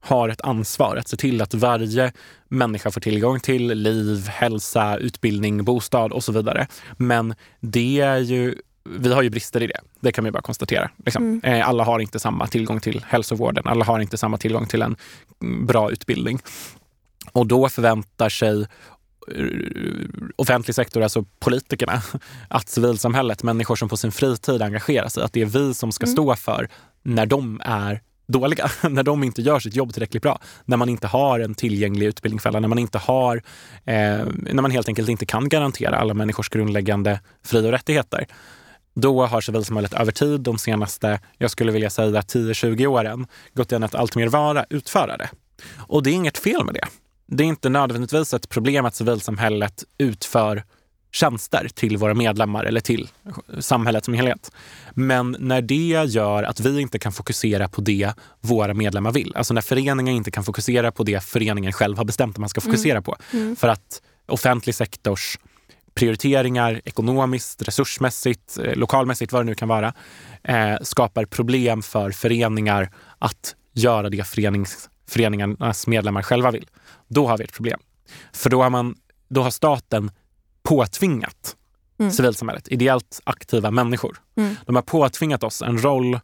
har 0.00 0.28
ett 0.28 0.40
ansvar 0.40 0.96
att 0.96 1.08
se 1.08 1.16
till 1.16 1.42
att 1.42 1.54
varje 1.54 2.12
människa 2.48 2.90
får 2.90 3.00
tillgång 3.00 3.40
till 3.40 3.66
liv, 3.66 4.28
hälsa, 4.28 4.96
utbildning, 4.96 5.64
bostad 5.64 6.12
och 6.12 6.24
så 6.24 6.32
vidare. 6.32 6.66
Men 6.96 7.34
det 7.60 8.00
är 8.00 8.18
ju 8.18 8.54
vi 8.96 9.12
har 9.12 9.22
ju 9.22 9.30
brister 9.30 9.62
i 9.62 9.66
det. 9.66 9.80
Det 10.00 10.12
kan 10.12 10.24
ju 10.24 10.30
bara 10.30 10.42
konstatera. 10.42 10.90
Liksom. 11.04 11.40
Eh, 11.44 11.68
Alla 11.68 11.84
har 11.84 11.98
inte 11.98 12.18
samma 12.18 12.46
tillgång 12.46 12.80
till 12.80 13.04
hälsovården. 13.08 13.66
Alla 13.66 13.84
har 13.84 14.00
inte 14.00 14.18
samma 14.18 14.38
tillgång 14.38 14.66
till 14.66 14.82
en 14.82 14.96
mm, 15.42 15.66
bra 15.66 15.90
utbildning. 15.90 16.40
Och 17.32 17.46
då 17.46 17.68
förväntar 17.68 18.28
sig 18.28 18.60
eh, 18.60 19.46
offentlig 20.36 20.74
sektor, 20.74 21.02
alltså 21.02 21.24
politikerna, 21.38 22.02
att 22.48 22.68
civilsamhället, 22.68 23.42
människor 23.42 23.76
som 23.76 23.88
på 23.88 23.96
sin 23.96 24.12
fritid 24.12 24.62
engagerar 24.62 25.08
sig, 25.08 25.22
att 25.22 25.32
det 25.32 25.42
är 25.42 25.46
vi 25.46 25.74
som 25.74 25.92
ska 25.92 26.06
stå 26.06 26.36
för 26.36 26.68
när 27.02 27.26
de 27.26 27.60
är 27.64 28.00
dåliga, 28.28 28.70
när 28.88 29.02
de 29.02 29.24
inte 29.24 29.42
gör 29.42 29.60
sitt 29.60 29.76
jobb 29.76 29.92
tillräckligt 29.92 30.22
bra, 30.22 30.38
när 30.64 30.76
man 30.76 30.88
inte 30.88 31.06
har 31.06 31.40
en 31.40 31.54
tillgänglig 31.54 32.06
utbildning 32.06 32.40
för 32.40 32.48
alla, 32.48 32.60
när 32.60 32.68
man 32.68 32.78
inte 32.78 32.98
har, 32.98 33.36
eh, 33.84 34.26
när 34.34 34.62
man 34.62 34.70
helt 34.70 34.88
enkelt 34.88 35.08
inte 35.08 35.26
kan 35.26 35.48
garantera 35.48 35.96
alla 35.96 36.14
människors 36.14 36.48
grundläggande 36.48 37.20
fri 37.44 37.66
och 37.66 37.72
rättigheter. 37.72 38.26
Då 38.94 39.26
har 39.26 39.40
civilsamhället 39.40 39.94
över 39.94 40.12
tid, 40.12 40.40
de 40.40 40.58
senaste, 40.58 41.20
jag 41.38 41.50
skulle 41.50 41.72
vilja 41.72 41.90
säga 41.90 42.20
10-20 42.20 42.86
åren, 42.86 43.26
gått 43.54 43.72
in 43.72 43.82
att 43.82 43.94
allt 43.94 44.16
mer 44.16 44.28
vara 44.28 44.64
utförare. 44.70 45.28
Och 45.76 46.02
det 46.02 46.10
är 46.10 46.14
inget 46.14 46.38
fel 46.38 46.64
med 46.64 46.74
det. 46.74 46.84
Det 47.26 47.44
är 47.44 47.48
inte 47.48 47.68
nödvändigtvis 47.68 48.34
ett 48.34 48.48
problem 48.48 48.86
att 48.86 48.94
civilsamhället 48.94 49.84
utför 49.98 50.64
tjänster 51.12 51.68
till 51.74 51.96
våra 51.96 52.14
medlemmar 52.14 52.64
eller 52.64 52.80
till 52.80 53.08
samhället 53.58 54.04
som 54.04 54.14
helhet. 54.14 54.52
Men 54.94 55.36
när 55.38 55.62
det 55.62 56.04
gör 56.04 56.42
att 56.42 56.60
vi 56.60 56.80
inte 56.80 56.98
kan 56.98 57.12
fokusera 57.12 57.68
på 57.68 57.80
det 57.80 58.12
våra 58.40 58.74
medlemmar 58.74 59.12
vill, 59.12 59.32
alltså 59.36 59.54
när 59.54 59.60
föreningen 59.60 60.14
inte 60.14 60.30
kan 60.30 60.44
fokusera 60.44 60.92
på 60.92 61.04
det 61.04 61.24
föreningen 61.24 61.72
själv 61.72 61.96
har 61.96 62.04
bestämt 62.04 62.34
att 62.36 62.40
man 62.40 62.48
ska 62.48 62.60
fokusera 62.60 63.02
på, 63.02 63.16
för 63.56 63.68
att 63.68 64.02
offentlig 64.26 64.74
sektors 64.74 65.38
prioriteringar 65.98 66.80
ekonomiskt, 66.84 67.62
resursmässigt, 67.62 68.58
eh, 68.58 68.74
lokalmässigt, 68.74 69.32
vad 69.32 69.40
det 69.40 69.46
nu 69.46 69.54
kan 69.54 69.68
vara, 69.68 69.94
eh, 70.42 70.76
skapar 70.82 71.24
problem 71.24 71.82
för 71.82 72.10
föreningar 72.10 72.90
att 73.18 73.54
göra 73.72 74.10
det 74.10 74.26
förenings, 74.26 74.88
föreningarnas 75.08 75.86
medlemmar 75.86 76.22
själva 76.22 76.50
vill. 76.50 76.66
Då 77.08 77.26
har 77.26 77.38
vi 77.38 77.44
ett 77.44 77.52
problem. 77.52 77.80
För 78.32 78.50
då 78.50 78.62
har, 78.62 78.70
man, 78.70 78.94
då 79.28 79.42
har 79.42 79.50
staten 79.50 80.10
påtvingat 80.68 81.56
Mm. 82.00 82.12
civilsamhället, 82.12 82.68
ideellt 82.68 83.20
aktiva 83.24 83.70
människor. 83.70 84.16
Mm. 84.36 84.56
De 84.66 84.74
har 84.74 84.82
påtvingat 84.82 85.44
oss 85.44 85.62
en 85.62 85.82
roll 85.82 86.20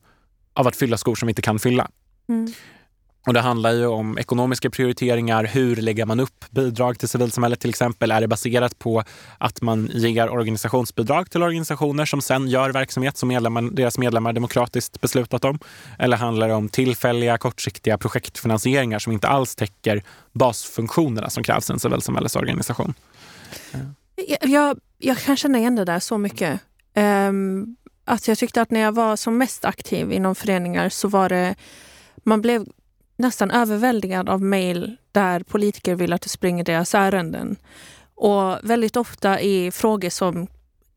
av 0.55 0.67
att 0.67 0.77
fylla 0.77 0.97
skor 0.97 1.15
som 1.15 1.27
vi 1.27 1.31
inte 1.31 1.43
kan 1.43 1.59
fylla. 1.59 1.89
Mm. 2.29 2.53
Och 3.27 3.35
det 3.35 3.41
handlar 3.41 3.73
ju 3.73 3.87
om 3.87 4.19
ekonomiska 4.19 4.71
prioriteringar. 4.71 5.45
Hur 5.45 5.77
lägger 5.77 6.07
man 6.07 6.21
upp 6.21 6.45
bidrag 6.51 6.99
till 6.99 7.09
civilsamhället 7.09 7.61
till 7.61 7.71
exempel? 7.71 8.11
Är 8.11 8.21
det 8.21 8.29
baserat 8.29 8.79
på 8.79 9.05
att 9.39 9.63
man 9.63 9.91
ger 9.93 10.31
organisationsbidrag 10.31 11.31
till 11.31 11.43
organisationer 11.43 12.05
som 12.05 12.21
sen 12.21 12.49
gör 12.49 12.73
verksamhet 12.73 13.17
som 13.17 13.29
medlemmar, 13.29 13.63
deras 13.63 13.99
medlemmar 13.99 14.33
demokratiskt 14.33 15.01
beslutat 15.01 15.45
om? 15.45 15.59
Eller 15.99 16.17
handlar 16.17 16.49
det 16.49 16.55
om 16.55 16.69
tillfälliga, 16.69 17.39
kortsiktiga 17.39 17.99
projektfinansieringar 17.99 18.99
som 18.99 19.13
inte 19.13 19.29
alls 19.29 19.55
täcker 19.55 20.03
basfunktionerna 20.33 21.31
som 21.31 21.45
krävs 21.45 21.71
i 21.71 21.73
en 21.73 21.79
civilsamhällesorganisation? 21.79 22.95
Jag, 24.17 24.51
jag, 24.51 24.81
jag 24.99 25.19
kan 25.19 25.37
känna 25.37 25.59
igen 25.59 25.77
det 25.77 25.85
där 25.85 26.01
så 26.01 26.19
mycket. 26.19 26.61
Um, 26.97 27.77
att 28.05 28.29
jag 28.29 28.39
tyckte 28.39 28.63
att 28.63 28.71
när 28.71 28.81
jag 28.81 28.93
var 28.93 29.17
som 29.17 29.39
mest 29.39 29.65
aktiv 29.65 30.13
inom 30.13 30.35
föreningar 30.35 30.89
så 30.89 31.09
var 31.09 31.29
det... 31.29 31.55
Man 32.17 32.43
blev 32.43 32.67
nästan 33.17 33.51
överväldigad 33.51 34.29
av 34.29 34.43
mejl 34.43 34.97
där 35.13 35.41
politiker 35.41 35.95
vill 35.95 36.13
att 36.13 36.23
du 36.23 36.29
springer 36.29 36.65
deras 36.65 36.95
ärenden. 36.95 37.57
Och 38.15 38.59
väldigt 38.63 38.97
ofta 38.97 39.41
i 39.41 39.71
frågor 39.71 40.11
som 40.11 40.47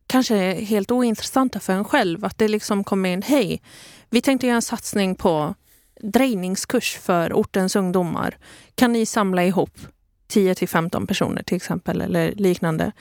kanske 0.07 0.35
är 0.35 0.61
helt 0.61 0.91
ointressanta 0.91 1.59
för 1.59 1.73
en 1.73 1.85
själv. 1.85 2.25
Att 2.25 2.37
det 2.37 2.47
liksom 2.47 2.83
kommer 2.83 3.09
in, 3.09 3.21
hej, 3.21 3.61
vi 4.09 4.21
tänkte 4.21 4.47
göra 4.47 4.55
en 4.55 4.61
satsning 4.61 5.15
på 5.15 5.55
drejningskurs 6.01 6.97
för 6.97 7.33
ortens 7.33 7.75
ungdomar. 7.75 8.37
Kan 8.75 8.93
ni 8.93 9.05
samla 9.05 9.45
ihop 9.45 9.79
10 10.27 10.55
till 10.55 10.69
15 10.69 11.07
personer 11.07 11.43
till 11.43 11.55
exempel 11.55 12.01
eller 12.01 12.31
liknande? 12.31 12.91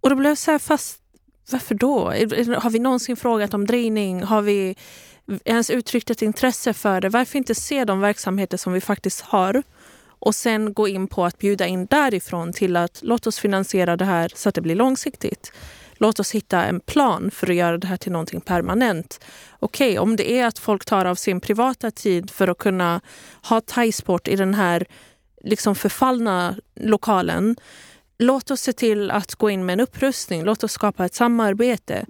Och 0.00 0.10
då 0.10 0.16
blev 0.16 0.30
jag 0.30 0.38
så 0.38 0.50
här, 0.50 0.58
fast 0.58 1.00
varför 1.50 1.74
då? 1.74 2.04
Har 2.58 2.70
vi 2.70 2.78
någonsin 2.78 3.16
frågat 3.16 3.54
om 3.54 3.66
drejning? 3.66 4.22
Har 4.22 4.42
vi 4.42 4.76
ens 5.44 5.70
uttryckt 5.70 6.10
ett 6.10 6.22
intresse 6.22 6.72
för 6.72 7.00
det? 7.00 7.08
Varför 7.08 7.38
inte 7.38 7.54
se 7.54 7.84
de 7.84 8.00
verksamheter 8.00 8.56
som 8.56 8.72
vi 8.72 8.80
faktiskt 8.80 9.20
har 9.20 9.62
och 10.18 10.34
sen 10.34 10.74
gå 10.74 10.88
in 10.88 11.06
på 11.06 11.24
att 11.24 11.38
bjuda 11.38 11.66
in 11.66 11.86
därifrån 11.86 12.52
till 12.52 12.76
att 12.76 13.00
låt 13.02 13.26
oss 13.26 13.38
finansiera 13.38 13.96
det 13.96 14.04
här 14.04 14.32
så 14.34 14.48
att 14.48 14.54
det 14.54 14.60
blir 14.60 14.74
långsiktigt. 14.74 15.52
Låt 15.98 16.20
oss 16.20 16.30
hitta 16.30 16.64
en 16.64 16.80
plan 16.80 17.30
för 17.30 17.50
att 17.50 17.56
göra 17.56 17.78
det 17.78 17.86
här 17.86 17.96
till 17.96 18.12
någonting 18.12 18.40
permanent. 18.40 19.20
Okej, 19.58 19.98
om 19.98 20.16
det 20.16 20.32
är 20.32 20.46
att 20.46 20.58
folk 20.58 20.84
tar 20.84 21.04
av 21.04 21.14
sin 21.14 21.40
privata 21.40 21.90
tid 21.90 22.30
för 22.30 22.48
att 22.48 22.58
kunna 22.58 23.00
ha 23.42 23.60
thaisport 23.60 24.28
i 24.28 24.36
den 24.36 24.54
här 24.54 24.86
liksom 25.46 25.74
förfallna 25.74 26.56
lokalen. 26.74 27.56
Låt 28.18 28.50
oss 28.50 28.60
se 28.60 28.72
till 28.72 29.10
att 29.10 29.34
gå 29.34 29.50
in 29.50 29.66
med 29.66 29.72
en 29.72 29.80
upprustning. 29.80 30.44
Låt 30.44 30.64
oss 30.64 30.72
skapa 30.72 31.04
ett 31.04 31.14
samarbete. 31.14 32.06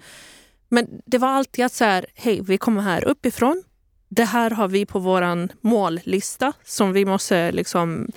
Men 0.68 1.02
det 1.06 1.18
var 1.18 1.28
alltid 1.28 1.64
att 1.64 1.72
så 1.72 1.84
här, 1.84 2.06
hej, 2.14 2.40
vi 2.40 2.58
kommer 2.58 2.82
här 2.82 3.04
uppifrån. 3.04 3.62
Det 4.08 4.24
här 4.24 4.50
har 4.50 4.68
vi 4.68 4.86
på 4.86 4.98
vår 4.98 5.48
mållista 5.60 6.52
som 6.64 6.92
vi 6.92 7.04
måste 7.04 7.52
liksom 7.52 8.08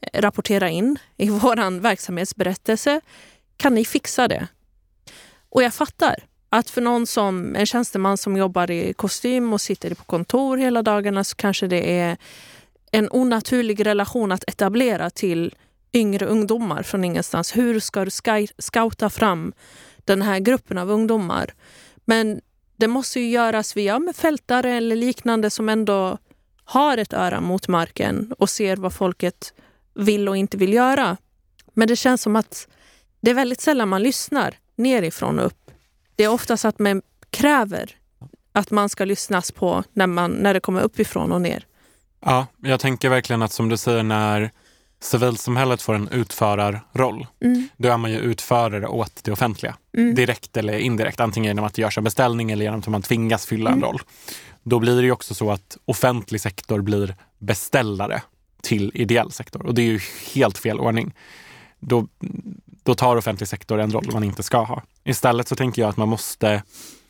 eh, 0.00 0.20
rapportera 0.20 0.68
in 0.68 0.98
i 1.16 1.28
vår 1.30 1.80
verksamhetsberättelse. 1.80 3.00
Kan 3.56 3.74
ni 3.74 3.84
fixa 3.84 4.28
det? 4.28 4.46
Och 5.48 5.62
jag 5.62 5.74
fattar 5.74 6.24
att 6.48 6.70
för 6.70 6.80
någon 6.80 7.06
som 7.06 7.56
en 7.56 7.66
tjänsteman 7.66 8.18
som 8.18 8.36
jobbar 8.36 8.70
i 8.70 8.92
kostym 8.92 9.52
och 9.52 9.60
sitter 9.60 9.94
på 9.94 10.04
kontor 10.04 10.56
hela 10.56 10.82
dagarna 10.82 11.24
så 11.24 11.36
kanske 11.36 11.66
det 11.66 12.00
är 12.00 12.16
en 12.92 13.08
onaturlig 13.10 13.86
relation 13.86 14.32
att 14.32 14.44
etablera 14.48 15.10
till 15.10 15.54
yngre 15.92 16.26
ungdomar 16.26 16.82
från 16.82 17.04
ingenstans. 17.04 17.56
Hur 17.56 17.80
ska 17.80 18.04
du 18.04 18.10
scouta 18.58 19.10
fram 19.10 19.52
den 20.04 20.22
här 20.22 20.38
gruppen 20.38 20.78
av 20.78 20.90
ungdomar? 20.90 21.54
Men 22.04 22.40
det 22.76 22.88
måste 22.88 23.20
ju 23.20 23.30
göras 23.30 23.76
via 23.76 23.98
med 23.98 24.16
fältare 24.16 24.70
eller 24.70 24.96
liknande 24.96 25.50
som 25.50 25.68
ändå 25.68 26.18
har 26.64 26.98
ett 26.98 27.12
öra 27.12 27.40
mot 27.40 27.68
marken 27.68 28.34
och 28.38 28.50
ser 28.50 28.76
vad 28.76 28.92
folket 28.92 29.54
vill 29.94 30.28
och 30.28 30.36
inte 30.36 30.56
vill 30.56 30.72
göra. 30.72 31.16
Men 31.74 31.88
det 31.88 31.96
känns 31.96 32.22
som 32.22 32.36
att 32.36 32.68
det 33.20 33.30
är 33.30 33.34
väldigt 33.34 33.60
sällan 33.60 33.88
man 33.88 34.02
lyssnar 34.02 34.54
nerifrån 34.76 35.38
och 35.38 35.46
upp. 35.46 35.70
Det 36.16 36.24
är 36.24 36.28
oftast 36.28 36.64
att 36.64 36.78
man 36.78 37.02
kräver 37.30 37.96
att 38.52 38.70
man 38.70 38.88
ska 38.88 39.04
lyssnas 39.04 39.50
på 39.50 39.84
när, 39.92 40.06
man, 40.06 40.30
när 40.30 40.54
det 40.54 40.60
kommer 40.60 40.80
uppifrån 40.80 41.32
och 41.32 41.40
ner. 41.40 41.66
Ja, 42.24 42.46
jag 42.62 42.80
tänker 42.80 43.08
verkligen 43.08 43.42
att 43.42 43.52
som 43.52 43.68
du 43.68 43.76
säger 43.76 44.02
när 44.02 44.50
civilsamhället 45.00 45.82
får 45.82 45.94
en 45.94 46.08
utförarroll, 46.08 47.26
Mm. 47.44 47.68
då 47.76 47.88
är 47.88 47.96
man 47.96 48.10
ju 48.10 48.18
utförare 48.18 48.86
åt 48.86 49.20
det 49.24 49.32
offentliga. 49.32 49.76
Mm. 49.96 50.14
Direkt 50.14 50.56
eller 50.56 50.78
indirekt, 50.78 51.20
antingen 51.20 51.48
genom 51.48 51.64
att 51.64 51.74
det 51.74 51.82
görs 51.82 51.98
en 51.98 52.04
beställning 52.04 52.50
eller 52.50 52.64
genom 52.64 52.80
att 52.80 52.86
man 52.88 53.02
tvingas 53.02 53.46
fylla 53.46 53.70
en 53.70 53.76
Mm. 53.78 53.88
roll. 53.88 54.00
Då 54.62 54.78
blir 54.78 54.96
det 54.96 55.02
ju 55.02 55.12
också 55.12 55.34
så 55.34 55.50
att 55.50 55.76
offentlig 55.84 56.40
sektor 56.40 56.80
blir 56.80 57.14
beställare 57.38 58.22
till 58.62 58.90
ideell 58.94 59.32
sektor 59.32 59.66
och 59.66 59.74
det 59.74 59.82
är 59.82 59.86
ju 59.86 60.00
helt 60.34 60.58
fel 60.58 60.80
ordning. 60.80 61.14
Då, 61.80 62.06
då 62.82 62.94
tar 62.94 63.16
offentlig 63.16 63.48
sektor 63.48 63.80
en 63.80 63.92
roll 63.92 64.10
man 64.12 64.24
inte 64.24 64.42
ska 64.42 64.62
ha. 64.62 64.82
Istället 65.04 65.48
så 65.48 65.56
tänker 65.56 65.82
jag 65.82 65.88
att 65.88 65.96
man 65.96 66.08
måste 66.08 66.62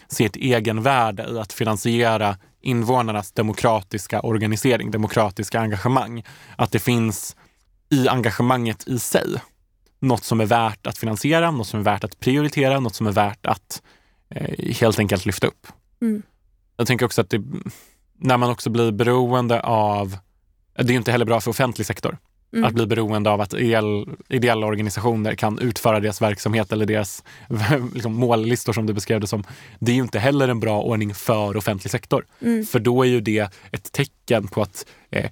se 0.08 0.24
ett 0.24 0.36
egenvärde 0.36 1.28
i 1.30 1.38
att 1.38 1.52
finansiera 1.52 2.36
invånarnas 2.62 3.32
demokratiska 3.32 4.20
organisering, 4.20 4.90
demokratiska 4.90 5.60
engagemang. 5.60 6.24
Att 6.56 6.72
det 6.72 6.78
finns 6.78 7.36
i 7.90 8.08
engagemanget 8.08 8.88
i 8.88 8.98
sig 8.98 9.40
något 10.02 10.24
som 10.24 10.40
är 10.40 10.46
värt 10.46 10.86
att 10.86 10.98
finansiera, 10.98 11.50
något 11.50 11.66
som 11.66 11.80
är 11.80 11.84
värt 11.84 12.04
att 12.04 12.20
prioritera, 12.20 12.80
något 12.80 12.94
som 12.94 13.06
är 13.06 13.12
värt 13.12 13.46
att 13.46 13.82
eh, 14.30 14.74
helt 14.74 14.98
enkelt 14.98 15.26
lyfta 15.26 15.46
upp. 15.46 15.66
Mm. 16.02 16.22
Jag 16.76 16.86
tänker 16.86 17.06
också 17.06 17.20
att 17.20 17.30
det, 17.30 17.42
när 18.18 18.36
man 18.36 18.50
också 18.50 18.70
blir 18.70 18.92
beroende 18.92 19.60
av, 19.60 20.16
det 20.74 20.82
är 20.82 20.88
ju 20.90 20.96
inte 20.96 21.12
heller 21.12 21.24
bra 21.24 21.40
för 21.40 21.50
offentlig 21.50 21.86
sektor, 21.86 22.18
Mm. 22.52 22.64
att 22.64 22.74
bli 22.74 22.86
beroende 22.86 23.30
av 23.30 23.40
att 23.40 23.54
ideell, 23.54 24.08
ideella 24.28 24.66
organisationer 24.66 25.34
kan 25.34 25.58
utföra 25.58 26.00
deras 26.00 26.22
verksamhet 26.22 26.72
eller 26.72 26.86
deras 26.86 27.24
liksom, 27.94 28.14
mållistor 28.14 28.72
som 28.72 28.86
du 28.86 28.92
beskrev 28.92 29.20
det 29.20 29.26
som. 29.26 29.44
Det 29.78 29.92
är 29.92 29.96
ju 29.96 30.02
inte 30.02 30.18
heller 30.18 30.48
en 30.48 30.60
bra 30.60 30.82
ordning 30.82 31.14
för 31.14 31.56
offentlig 31.56 31.90
sektor. 31.90 32.26
Mm. 32.40 32.66
För 32.66 32.78
då 32.78 33.02
är 33.02 33.08
ju 33.08 33.20
det 33.20 33.52
ett 33.70 33.92
tecken 33.92 34.48
på 34.48 34.62
att 34.62 34.86
eh, 35.10 35.30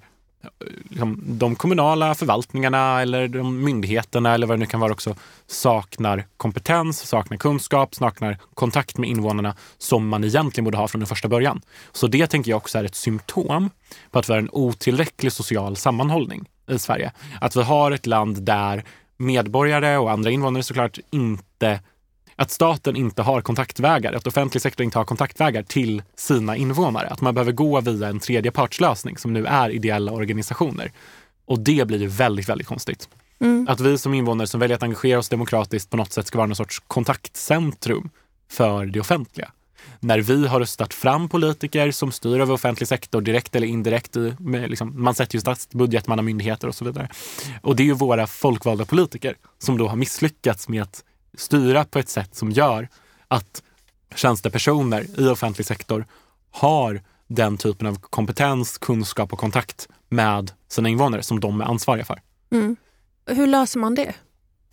liksom, 0.89 1.23
de 1.25 1.55
kommunala 1.55 2.15
förvaltningarna 2.15 3.01
eller 3.01 3.27
de 3.27 3.63
myndigheterna 3.63 4.33
eller 4.33 4.47
vad 4.47 4.57
det 4.57 4.59
nu 4.59 4.65
kan 4.65 4.79
vara 4.79 4.91
också 4.91 5.15
saknar 5.47 6.27
kompetens, 6.37 6.99
saknar 6.99 7.37
kunskap, 7.37 7.95
saknar 7.95 8.37
kontakt 8.53 8.97
med 8.97 9.09
invånarna 9.09 9.55
som 9.77 10.07
man 10.07 10.23
egentligen 10.23 10.65
borde 10.65 10.77
ha 10.77 10.87
från 10.87 10.99
den 10.99 11.07
första 11.07 11.27
början. 11.27 11.61
Så 11.91 12.07
det 12.07 12.27
tänker 12.27 12.51
jag 12.51 12.57
också 12.57 12.77
är 12.77 12.83
ett 12.83 12.95
symptom 12.95 13.69
på 14.11 14.19
att 14.19 14.29
vi 14.29 14.33
har 14.33 14.39
en 14.39 14.49
otillräcklig 14.51 15.31
social 15.31 15.77
sammanhållning 15.77 16.49
i 16.71 16.79
Sverige. 16.79 17.11
Att 17.41 17.55
vi 17.55 17.61
har 17.61 17.91
ett 17.91 18.05
land 18.05 18.41
där 18.41 18.83
medborgare 19.17 19.97
och 19.97 20.11
andra 20.11 20.31
invånare 20.31 20.63
såklart 20.63 20.99
inte 21.09 21.79
att 22.35 22.51
staten 22.51 22.95
inte 22.95 23.21
har 23.21 23.41
kontaktvägar, 23.41 24.13
att 24.13 24.27
offentlig 24.27 24.61
sektor 24.61 24.83
inte 24.83 24.97
har 24.97 25.05
kontaktvägar 25.05 25.63
till 25.63 26.03
sina 26.15 26.55
invånare. 26.55 27.07
Att 27.07 27.21
man 27.21 27.33
behöver 27.33 27.51
gå 27.51 27.81
via 27.81 28.07
en 28.07 28.19
tredjepartslösning 28.19 29.17
som 29.17 29.33
nu 29.33 29.45
är 29.45 29.69
ideella 29.69 30.11
organisationer. 30.11 30.91
Och 31.45 31.59
det 31.59 31.87
blir 31.87 31.99
ju 31.99 32.07
väldigt, 32.07 32.49
väldigt 32.49 32.67
konstigt. 32.67 33.09
Mm. 33.39 33.67
Att 33.69 33.79
vi 33.79 33.97
som 33.97 34.13
invånare 34.13 34.47
som 34.47 34.59
väljer 34.59 34.77
att 34.77 34.83
engagera 34.83 35.19
oss 35.19 35.29
demokratiskt 35.29 35.89
på 35.89 35.97
något 35.97 36.11
sätt 36.11 36.27
ska 36.27 36.37
vara 36.37 36.47
någon 36.47 36.55
sorts 36.55 36.79
kontaktcentrum 36.87 38.09
för 38.51 38.85
det 38.85 38.99
offentliga. 38.99 39.51
När 39.99 40.19
vi 40.19 40.47
har 40.47 40.59
röstat 40.59 40.93
fram 40.93 41.29
politiker 41.29 41.91
som 41.91 42.11
styr 42.11 42.39
över 42.39 42.53
offentlig 42.53 42.87
sektor 42.87 43.21
direkt 43.21 43.55
eller 43.55 43.67
indirekt. 43.67 44.17
I, 44.17 44.35
med 44.39 44.69
liksom, 44.69 45.03
man 45.03 45.15
sätter 45.15 45.35
ju 45.35 45.41
statsbudget, 45.41 46.07
man 46.07 46.17
har 46.17 46.23
myndigheter 46.23 46.67
och 46.67 46.75
så 46.75 46.85
vidare. 46.85 47.09
Och 47.61 47.75
det 47.75 47.83
är 47.83 47.85
ju 47.85 47.93
våra 47.93 48.27
folkvalda 48.27 48.85
politiker 48.85 49.35
som 49.59 49.77
då 49.77 49.87
har 49.87 49.95
misslyckats 49.95 50.69
med 50.69 50.81
att 50.81 51.03
styra 51.37 51.85
på 51.85 51.99
ett 51.99 52.09
sätt 52.09 52.35
som 52.35 52.51
gör 52.51 52.87
att 53.27 53.63
tjänstepersoner 54.15 55.05
i 55.17 55.27
offentlig 55.27 55.65
sektor 55.67 56.05
har 56.51 57.01
den 57.27 57.57
typen 57.57 57.87
av 57.87 57.95
kompetens, 57.95 58.77
kunskap 58.77 59.33
och 59.33 59.39
kontakt 59.39 59.87
med 60.09 60.51
sina 60.67 60.89
invånare 60.89 61.23
som 61.23 61.39
de 61.39 61.61
är 61.61 61.65
ansvariga 61.65 62.05
för. 62.05 62.21
Mm. 62.51 62.75
Hur 63.25 63.47
löser 63.47 63.79
man 63.79 63.95
det? 63.95 64.13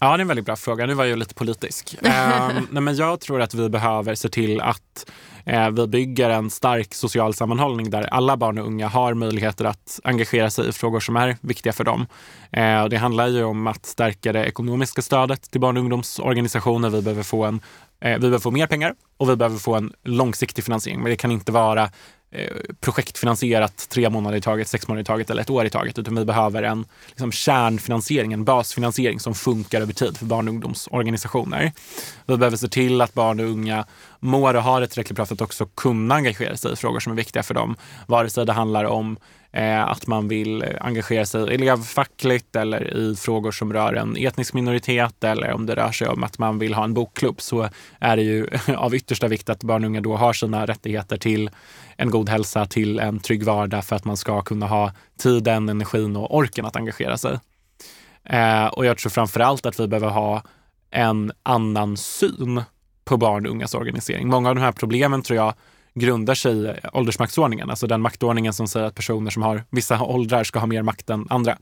Ja, 0.01 0.07
det 0.07 0.15
är 0.15 0.19
en 0.19 0.29
väldigt 0.29 0.47
bra 0.47 0.57
fråga. 0.57 0.87
Nu 0.87 0.95
var 0.95 1.05
jag 1.05 1.19
lite 1.19 1.35
politisk. 1.35 1.97
Ehm, 2.03 2.67
nej, 2.71 2.83
men 2.83 2.97
jag 2.97 3.21
tror 3.21 3.41
att 3.41 3.55
vi 3.55 3.69
behöver 3.69 4.15
se 4.15 4.29
till 4.29 4.61
att 4.61 5.11
eh, 5.45 5.71
vi 5.71 5.87
bygger 5.87 6.31
en 6.31 6.51
stark 6.51 6.95
social 6.95 7.35
sammanhållning 7.35 7.91
där 7.91 8.03
alla 8.03 8.37
barn 8.37 8.59
och 8.59 8.67
unga 8.67 8.89
har 8.89 9.15
möjligheter 9.15 9.65
att 9.65 10.01
engagera 10.05 10.51
sig 10.51 10.69
i 10.69 10.73
frågor 10.73 11.01
som 11.01 11.17
är 11.17 11.37
viktiga 11.41 11.73
för 11.73 11.85
dem. 11.85 12.07
Eh, 12.53 12.85
det 12.85 12.97
handlar 12.97 13.27
ju 13.27 13.45
om 13.45 13.67
att 13.67 13.87
stärka 13.87 14.33
det 14.33 14.45
ekonomiska 14.45 15.03
stödet 15.03 15.51
till 15.51 15.61
barn 15.61 15.77
och 15.77 15.81
ungdomsorganisationer. 15.81 16.91
Vi 16.91 17.03
behöver 17.03 17.23
få 17.23 17.45
en 17.45 17.61
eh, 18.01 18.13
vi 18.13 18.19
behöver 18.19 18.39
få 18.39 18.51
mer 18.51 18.67
pengar 18.67 18.95
och 19.17 19.31
vi 19.31 19.37
behöver 19.37 19.59
få 19.59 19.75
en 19.75 19.93
långsiktig 20.05 20.65
finansiering. 20.65 21.03
Men 21.03 21.11
det 21.11 21.17
kan 21.17 21.33
inte 21.33 21.53
vara 21.53 21.83
eh, 21.83 21.91
Eh, 22.31 22.57
projektfinansierat 22.81 23.89
tre 23.89 24.11
månader 24.11 24.37
i 24.37 24.41
taget, 24.41 24.69
sex 24.69 24.89
månader 24.89 25.03
i 25.03 25.05
taget 25.05 25.31
eller 25.31 25.43
ett 25.43 25.51
år 25.51 25.67
i 25.67 25.71
taget. 25.71 25.99
Utan 25.99 26.15
vi 26.15 26.25
behöver 26.25 26.63
en 26.63 26.85
liksom, 27.09 27.33
kärnfinansiering, 27.33 28.33
en 28.33 28.45
basfinansiering 28.45 29.21
som 29.21 29.35
funkar 29.35 29.81
över 29.81 29.93
tid 29.93 30.17
för 30.17 30.27
barn 30.27 30.49
och 30.49 30.55
ungdomsorganisationer. 30.55 31.73
Vi 32.27 32.37
behöver 32.37 32.57
se 32.57 32.69
till 32.69 33.01
att 33.01 33.15
barn 33.15 33.41
och 33.41 33.47
unga 33.47 33.87
mår 34.21 34.55
och 34.55 34.63
har 34.63 34.83
ett 34.83 34.91
tillräckligt 34.91 35.17
bra 35.17 35.27
för 35.27 35.35
att 35.35 35.41
också 35.41 35.67
kunna 35.67 36.15
engagera 36.15 36.57
sig 36.57 36.73
i 36.73 36.77
frågor 36.77 37.01
som 37.01 37.13
är 37.13 37.17
viktiga 37.17 37.43
för 37.43 37.55
dem. 37.55 37.77
Vare 38.07 38.31
sig 38.31 38.47
det 38.47 38.53
handlar 38.53 38.85
om 38.85 39.19
eh, 39.53 39.89
att 39.89 40.07
man 40.07 40.29
vill 40.29 40.63
eh, 40.63 40.69
engagera 40.81 41.27
sig 41.27 41.55
elevfackligt 41.55 42.57
eller 42.57 42.97
i 42.97 43.17
frågor 43.17 43.51
som 43.51 43.73
rör 43.73 43.95
en 43.95 44.17
etnisk 44.17 44.55
minoritet 44.55 45.25
eller 45.25 45.53
om 45.53 45.67
det 45.67 45.75
rör 45.75 45.93
sig 45.93 46.09
om 46.09 46.25
att 46.25 46.39
man 46.39 46.59
vill 46.59 46.75
ha 46.75 46.85
en 46.85 46.95
bokklubb 46.95 47.41
så 47.41 47.69
är 48.01 48.17
det 48.17 48.23
ju 48.23 48.49
av 48.77 48.95
yttersta 48.95 49.29
vikt 49.29 49.49
att 49.49 49.63
barn 49.63 49.85
och 49.85 49.89
unga 49.89 50.01
då 50.01 50.17
har 50.17 50.33
sina 50.33 50.67
rättigheter 50.67 51.17
till 51.17 51.51
en 51.97 52.11
god 52.11 52.29
hälsa, 52.29 52.67
till 52.67 52.99
en 52.99 53.21
trygg 53.21 53.45
vardag 53.45 53.85
för 53.85 53.97
att 53.97 54.05
man 54.05 54.17
ska 54.17 54.43
kunna 54.43 54.67
ha 54.67 54.93
tiden, 55.19 55.69
energin 55.69 56.17
och 56.17 56.37
orken 56.37 56.65
att 56.65 56.77
engagera 56.77 57.19
sig. 57.19 57.39
Eh, 58.25 58.67
och 58.67 58.87
jag 58.87 58.99
tror 58.99 59.11
framför 59.11 59.41
allt 59.41 59.67
att 59.67 59.81
vi 59.81 59.89
behöver 59.89 60.09
ha 60.09 60.43
en 60.91 61.33
annan 61.43 61.97
syn 61.97 62.63
på 63.09 63.17
barn 63.17 63.47
och 63.47 63.53
ungas 63.53 63.75
organisering. 63.75 64.29
Många 64.29 64.49
av 64.49 64.55
de 64.55 64.61
här 64.61 64.73
problemen 64.73 65.23
tror 65.23 65.37
jag 65.37 65.55
grundar 65.95 66.35
sig 66.35 66.67
i 66.67 66.75
åldersmaktsordningen, 66.93 67.71
alltså 67.71 67.87
den 67.87 68.01
maktordningen 68.01 68.53
som 68.53 68.69
säger 68.69 68.87
att 68.87 68.95
personer 68.95 69.31
som 69.31 69.43
har 69.43 69.65
vissa 69.71 70.03
åldrar 70.03 70.45
ska 70.45 70.59
ha 70.59 70.67
mer 70.67 70.83
makt 70.83 71.11
än 71.11 71.27
andra. 71.31 71.59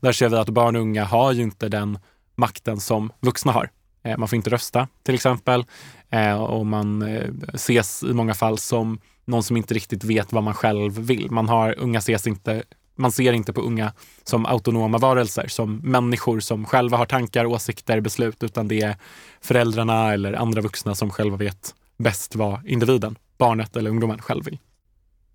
Där 0.00 0.12
ser 0.12 0.28
vi 0.28 0.36
att 0.36 0.48
barn 0.48 0.76
och 0.76 0.82
unga 0.82 1.04
har 1.04 1.32
ju 1.32 1.42
inte 1.42 1.68
den 1.68 1.98
makten 2.36 2.80
som 2.80 3.12
vuxna 3.20 3.52
har. 3.52 3.70
Eh, 4.04 4.18
man 4.18 4.28
får 4.28 4.36
inte 4.36 4.50
rösta 4.50 4.88
till 5.02 5.14
exempel 5.14 5.64
eh, 6.10 6.42
och 6.42 6.66
man 6.66 7.02
eh, 7.02 7.30
ses 7.54 8.02
i 8.02 8.12
många 8.12 8.34
fall 8.34 8.58
som 8.58 9.00
någon 9.24 9.42
som 9.42 9.56
inte 9.56 9.74
riktigt 9.74 10.04
vet 10.04 10.32
vad 10.32 10.42
man 10.42 10.54
själv 10.54 10.98
vill. 10.98 11.30
Man 11.30 11.48
har, 11.48 11.78
unga 11.78 11.98
ses 11.98 12.26
inte, 12.26 12.62
man 12.98 13.12
ser 13.12 13.32
inte 13.32 13.52
på 13.52 13.60
unga 13.60 13.92
som 14.24 14.46
autonoma 14.46 14.98
varelser, 14.98 15.46
som 15.48 15.76
människor 15.76 16.40
som 16.40 16.64
själva 16.64 16.96
har 16.96 17.06
tankar, 17.06 17.46
åsikter, 17.46 18.00
beslut, 18.00 18.42
utan 18.42 18.68
det 18.68 18.80
är 18.80 18.96
föräldrarna 19.40 20.12
eller 20.12 20.32
andra 20.32 20.60
vuxna 20.60 20.94
som 20.94 21.10
själva 21.10 21.36
vet 21.36 21.74
bäst 21.96 22.34
vad 22.34 22.66
individen, 22.66 23.18
barnet 23.38 23.76
eller 23.76 23.90
ungdomen 23.90 24.22
själv 24.22 24.44
vill. 24.44 24.58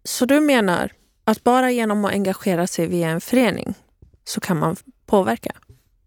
Så 0.04 0.26
du 0.26 0.40
menar 0.40 0.92
att 1.24 1.44
bara 1.44 1.72
genom 1.72 2.06
att 2.06 2.12
engagera 2.12 2.68
sig 2.68 2.88
via 2.88 3.10
en 3.10 3.22
förening 3.22 3.74
så 4.24 4.40
kan 4.40 4.60
man 4.60 4.76
påverka? 5.06 5.52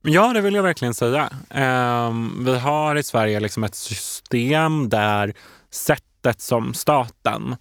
Ja, 0.02 0.32
det 0.32 0.40
vill 0.40 0.54
jag 0.54 0.62
verkligen 0.62 0.94
säga. 0.94 1.30
Ehm, 1.50 2.44
vi 2.44 2.58
har 2.58 2.96
i 2.96 3.02
Sverige 3.02 3.40
liksom 3.40 3.64
ett 3.64 3.74
system 3.74 4.88
där 4.88 5.34
sättet 5.70 6.40
som 6.40 6.74
staten 6.74 7.56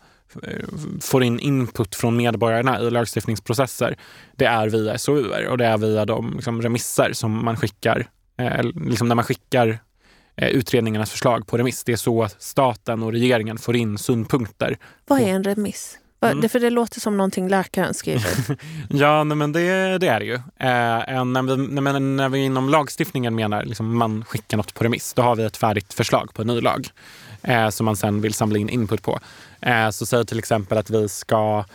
får 1.01 1.23
in 1.23 1.39
input 1.39 1.95
från 1.95 2.17
medborgarna 2.17 2.81
i 2.81 2.89
lagstiftningsprocesser, 2.89 3.95
det 4.35 4.45
är 4.45 4.69
via 4.69 4.97
SOUer 4.97 5.47
och 5.47 5.57
det 5.57 5.65
är 5.65 5.77
via 5.77 6.05
de 6.05 6.33
liksom, 6.33 6.61
remisser 6.61 7.13
som 7.13 7.45
man 7.45 7.57
skickar, 7.57 8.07
eh, 8.37 8.63
liksom 8.63 9.07
när 9.07 9.15
man 9.15 9.25
skickar 9.25 9.79
eh, 10.35 10.49
utredningarnas 10.49 11.11
förslag 11.11 11.47
på 11.47 11.57
remiss. 11.57 11.83
Det 11.83 11.91
är 11.91 11.97
så 11.97 12.27
staten 12.37 13.03
och 13.03 13.11
regeringen 13.11 13.57
får 13.57 13.75
in 13.75 13.97
synpunkter. 13.97 14.77
Vad 15.07 15.21
är 15.21 15.27
en 15.27 15.43
remiss? 15.43 15.97
Mm. 16.31 16.41
det- 16.41 16.49
För 16.49 16.59
det 16.59 16.69
låter 16.69 16.99
som 16.99 17.17
någonting 17.17 17.47
läkaren 17.49 17.93
skriver. 17.93 18.57
Ja, 18.89 19.23
nej, 19.23 19.37
men 19.37 19.51
det, 19.51 19.97
det 19.97 20.07
är 20.07 20.19
det 20.19 20.25
ju. 20.25 20.33
Eh, 20.33 21.25
när, 21.25 21.41
vi, 21.55 21.57
men 21.81 22.15
när 22.15 22.29
vi 22.29 22.39
inom 22.39 22.69
lagstiftningen 22.69 23.35
menar 23.35 23.63
liksom 23.65 23.97
man 23.97 24.25
skickar 24.25 24.57
något 24.57 24.73
på 24.73 24.83
remiss, 24.83 25.13
då 25.13 25.21
har 25.21 25.35
vi 25.35 25.43
ett 25.43 25.57
färdigt 25.57 25.93
förslag 25.93 26.33
på 26.33 26.41
en 26.41 26.47
ny 26.47 26.61
lag 26.61 26.87
eh, 27.43 27.69
som 27.69 27.85
man 27.85 27.95
sen 27.95 28.21
vill 28.21 28.33
samla 28.33 28.59
in 28.59 28.69
input 28.69 29.01
på. 29.01 29.19
Eh, 29.61 29.89
så 29.89 30.05
säg 30.05 30.25
till 30.25 30.39
exempel 30.39 30.77
att 30.77 30.89
vi 30.89 31.09
ska 31.09 31.65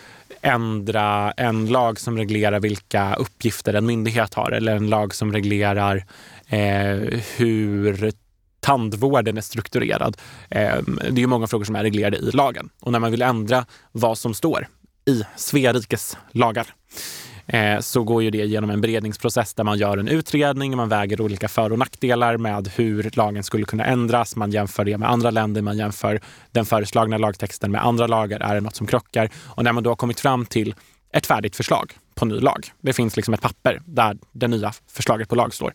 ändra 0.42 1.32
en 1.36 1.66
lag 1.66 2.00
som 2.00 2.16
reglerar 2.18 2.60
vilka 2.60 3.14
uppgifter 3.14 3.74
en 3.74 3.86
myndighet 3.86 4.34
har 4.34 4.50
eller 4.50 4.76
en 4.76 4.86
lag 4.90 5.14
som 5.14 5.32
reglerar 5.32 6.04
eh, 6.48 7.20
hur 7.36 8.12
tandvården 8.61 9.37
är 9.37 9.40
strukturerad. 9.40 10.16
Eh, 10.51 10.77
det 10.87 11.07
är 11.07 11.18
ju 11.18 11.27
många 11.27 11.46
frågor 11.46 11.64
som 11.64 11.77
är 11.77 11.83
reglerade 11.83 12.16
i 12.16 12.31
lagen 12.31 12.70
och 12.81 12.92
när 12.92 12.99
man 12.99 13.11
vill 13.11 13.23
ändra 13.23 13.66
vad 13.92 14.18
som 14.18 14.35
står 14.35 14.66
i 15.05 15.23
Svea 15.37 15.73
rikes 15.73 16.16
lagar 16.33 16.66
eh, 17.46 17.81
så 17.81 18.03
går 18.03 18.23
ju 18.23 18.31
det 18.31 18.44
genom 18.44 18.70
en 18.70 18.81
beredningsprocess 18.81 19.55
där 19.55 19.64
man 19.64 19.79
gör 19.79 19.99
en 19.99 20.09
utredning, 20.09 20.77
man 20.77 20.88
väger 20.88 21.20
olika 21.20 21.49
för 21.49 21.73
och 21.73 21.79
nackdelar 21.79 22.37
med 22.37 22.68
hur 22.68 23.11
lagen 23.12 23.42
skulle 23.42 23.64
kunna 23.64 23.85
ändras. 23.85 24.37
Man 24.37 24.51
jämför 24.51 24.85
det 24.85 24.99
med 24.99 25.11
andra 25.11 25.31
länder, 25.31 25.62
man 25.62 25.79
jämför 25.79 26.20
den 26.51 26.66
föreslagna 26.66 27.18
lagtexten 27.18 27.73
med 27.73 27.87
andra 27.87 28.07
lagar. 28.07 28.40
Är 28.40 28.55
det 28.55 28.61
något 28.61 28.77
som 28.77 28.87
krockar? 28.87 29.31
Och 29.46 29.64
när 29.64 29.73
man 29.73 29.83
då 29.83 29.90
har 29.90 29.96
kommit 29.96 30.20
fram 30.20 30.46
till 30.46 30.75
ett 31.12 31.27
färdigt 31.27 31.57
förslag 31.57 31.92
på 32.20 32.26
ny 32.26 32.40
lag. 32.40 32.72
Det 32.80 32.92
finns 32.92 33.16
liksom 33.16 33.35
ett 33.35 33.40
papper 33.40 33.80
där 33.85 34.16
det 34.33 34.48
nya 34.48 34.72
förslaget 34.87 35.28
på 35.28 35.35
lag 35.35 35.54
står. 35.54 35.72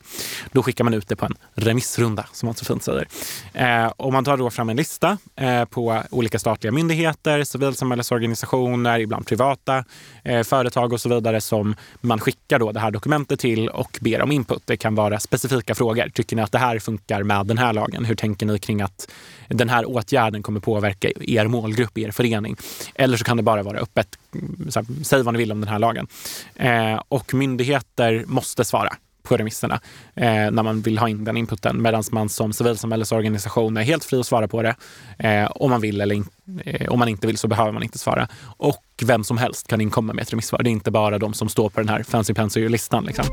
Då 0.52 0.64
skickar 0.64 0.84
man 0.84 0.94
ut 0.94 1.08
det 1.08 1.16
på 1.16 1.26
en 1.26 1.36
remissrunda, 1.56 2.26
som 2.32 2.48
man 2.48 2.56
så 2.56 2.66
fint 2.66 2.84
säger. 2.84 3.08
Eh, 3.54 3.88
och 3.88 4.14
man 4.14 4.26
tar 4.26 4.38
då 4.38 4.50
fram 4.50 4.70
en 4.70 4.78
lista 4.78 5.18
eh, 5.36 5.66
på 5.66 6.04
olika 6.10 6.40
statliga 6.40 6.72
myndigheter, 6.72 7.44
civilsamhällesorganisationer, 7.44 9.00
ibland 9.00 9.26
privata 9.26 9.84
eh, 10.24 10.44
företag 10.44 10.94
och 10.94 11.02
så 11.02 11.10
vidare 11.10 11.42
som 11.42 11.76
man 12.02 12.20
skickar 12.20 12.60
då 12.60 12.72
det 12.72 12.80
här 12.80 12.92
dokumentet 12.92 13.40
till 13.40 13.70
och 13.70 14.00
ber 14.02 14.22
om 14.22 14.32
input. 14.32 14.62
Det 14.66 14.78
kan 14.78 14.96
vara 14.96 15.20
specifika 15.20 15.76
frågor. 15.76 16.10
Tycker 16.10 16.36
ni 16.36 16.42
att 16.42 16.52
det 16.52 16.60
här 16.60 16.80
funkar 16.80 17.24
med 17.24 17.46
den 17.46 17.58
här 17.58 17.74
lagen? 17.74 18.06
Hur 18.06 18.16
tänker 18.16 18.46
ni 18.46 18.60
kring 18.60 18.82
att 18.82 19.12
den 19.48 19.70
här 19.70 19.90
åtgärden 19.90 20.44
kommer 20.44 20.60
påverka 20.60 21.10
er 21.22 21.48
målgrupp, 21.48 21.98
er 21.98 22.12
förening? 22.12 22.56
Eller 22.96 23.18
så 23.18 23.24
kan 23.24 23.38
det 23.38 23.44
bara 23.44 23.64
vara 23.64 23.78
öppet. 23.78 24.08
Så 24.70 24.80
här, 24.80 25.04
säg 25.04 25.24
vad 25.24 25.34
ni 25.34 25.38
vill 25.38 25.52
om 25.52 25.62
den 25.62 25.70
här 25.70 25.80
lagen. 25.80 26.08
Eh, 26.56 27.02
och 27.10 27.34
myndigheter 27.34 28.24
måste 28.28 28.66
svara 28.66 28.96
på 29.26 29.38
remisserna 29.38 29.80
eh, 30.16 30.52
när 30.52 30.64
man 30.64 30.82
vill 30.82 30.98
ha 30.98 31.10
in 31.10 31.24
den 31.24 31.38
inputen 31.38 31.82
medan 31.82 32.04
man 32.12 32.30
som 32.30 32.54
civilsamhällesorganisation 32.54 33.78
är 33.78 33.82
helt 33.82 34.04
fri 34.04 34.20
att 34.20 34.26
svara 34.26 34.48
på 34.48 34.62
det. 34.62 34.76
Eh, 35.20 35.52
om 35.56 35.70
man 35.70 35.82
vill 35.82 36.02
eller 36.02 36.16
in, 36.16 36.26
eh, 36.66 36.92
om 36.92 37.00
man 37.00 37.08
inte 37.08 37.28
vill 37.28 37.38
så 37.38 37.48
behöver 37.48 37.72
man 37.72 37.84
inte 37.84 37.98
svara. 37.98 38.28
Och 38.58 38.84
vem 39.06 39.24
som 39.24 39.38
helst 39.38 39.68
kan 39.68 39.82
inkomma 39.82 40.14
med 40.14 40.22
ett 40.22 40.32
remissvar. 40.32 40.64
Det 40.64 40.70
är 40.70 40.72
inte 40.72 40.92
bara 40.92 41.20
de 41.20 41.34
som 41.34 41.50
står 41.50 41.70
på 41.70 41.80
den 41.80 41.90
här 41.90 42.04
fancy 42.04 42.34
pansy-listan. 42.34 43.06
Liksom. 43.06 43.26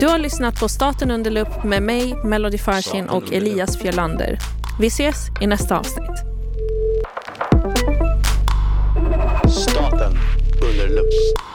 Du 0.00 0.06
har 0.06 0.18
lyssnat 0.18 0.60
på 0.60 0.68
Staten 0.68 1.10
under 1.10 1.30
lupp 1.30 1.64
med 1.64 1.82
mig, 1.82 2.14
Melody 2.24 2.58
Farshin 2.58 3.08
och 3.08 3.32
Elias 3.32 3.78
Fjölander. 3.78 4.38
Vi 4.80 4.86
ses 4.86 5.16
i 5.40 5.46
nästa 5.46 5.78
avsnitt. 5.78 6.18
Stop. 9.50 9.87
you 11.10 11.47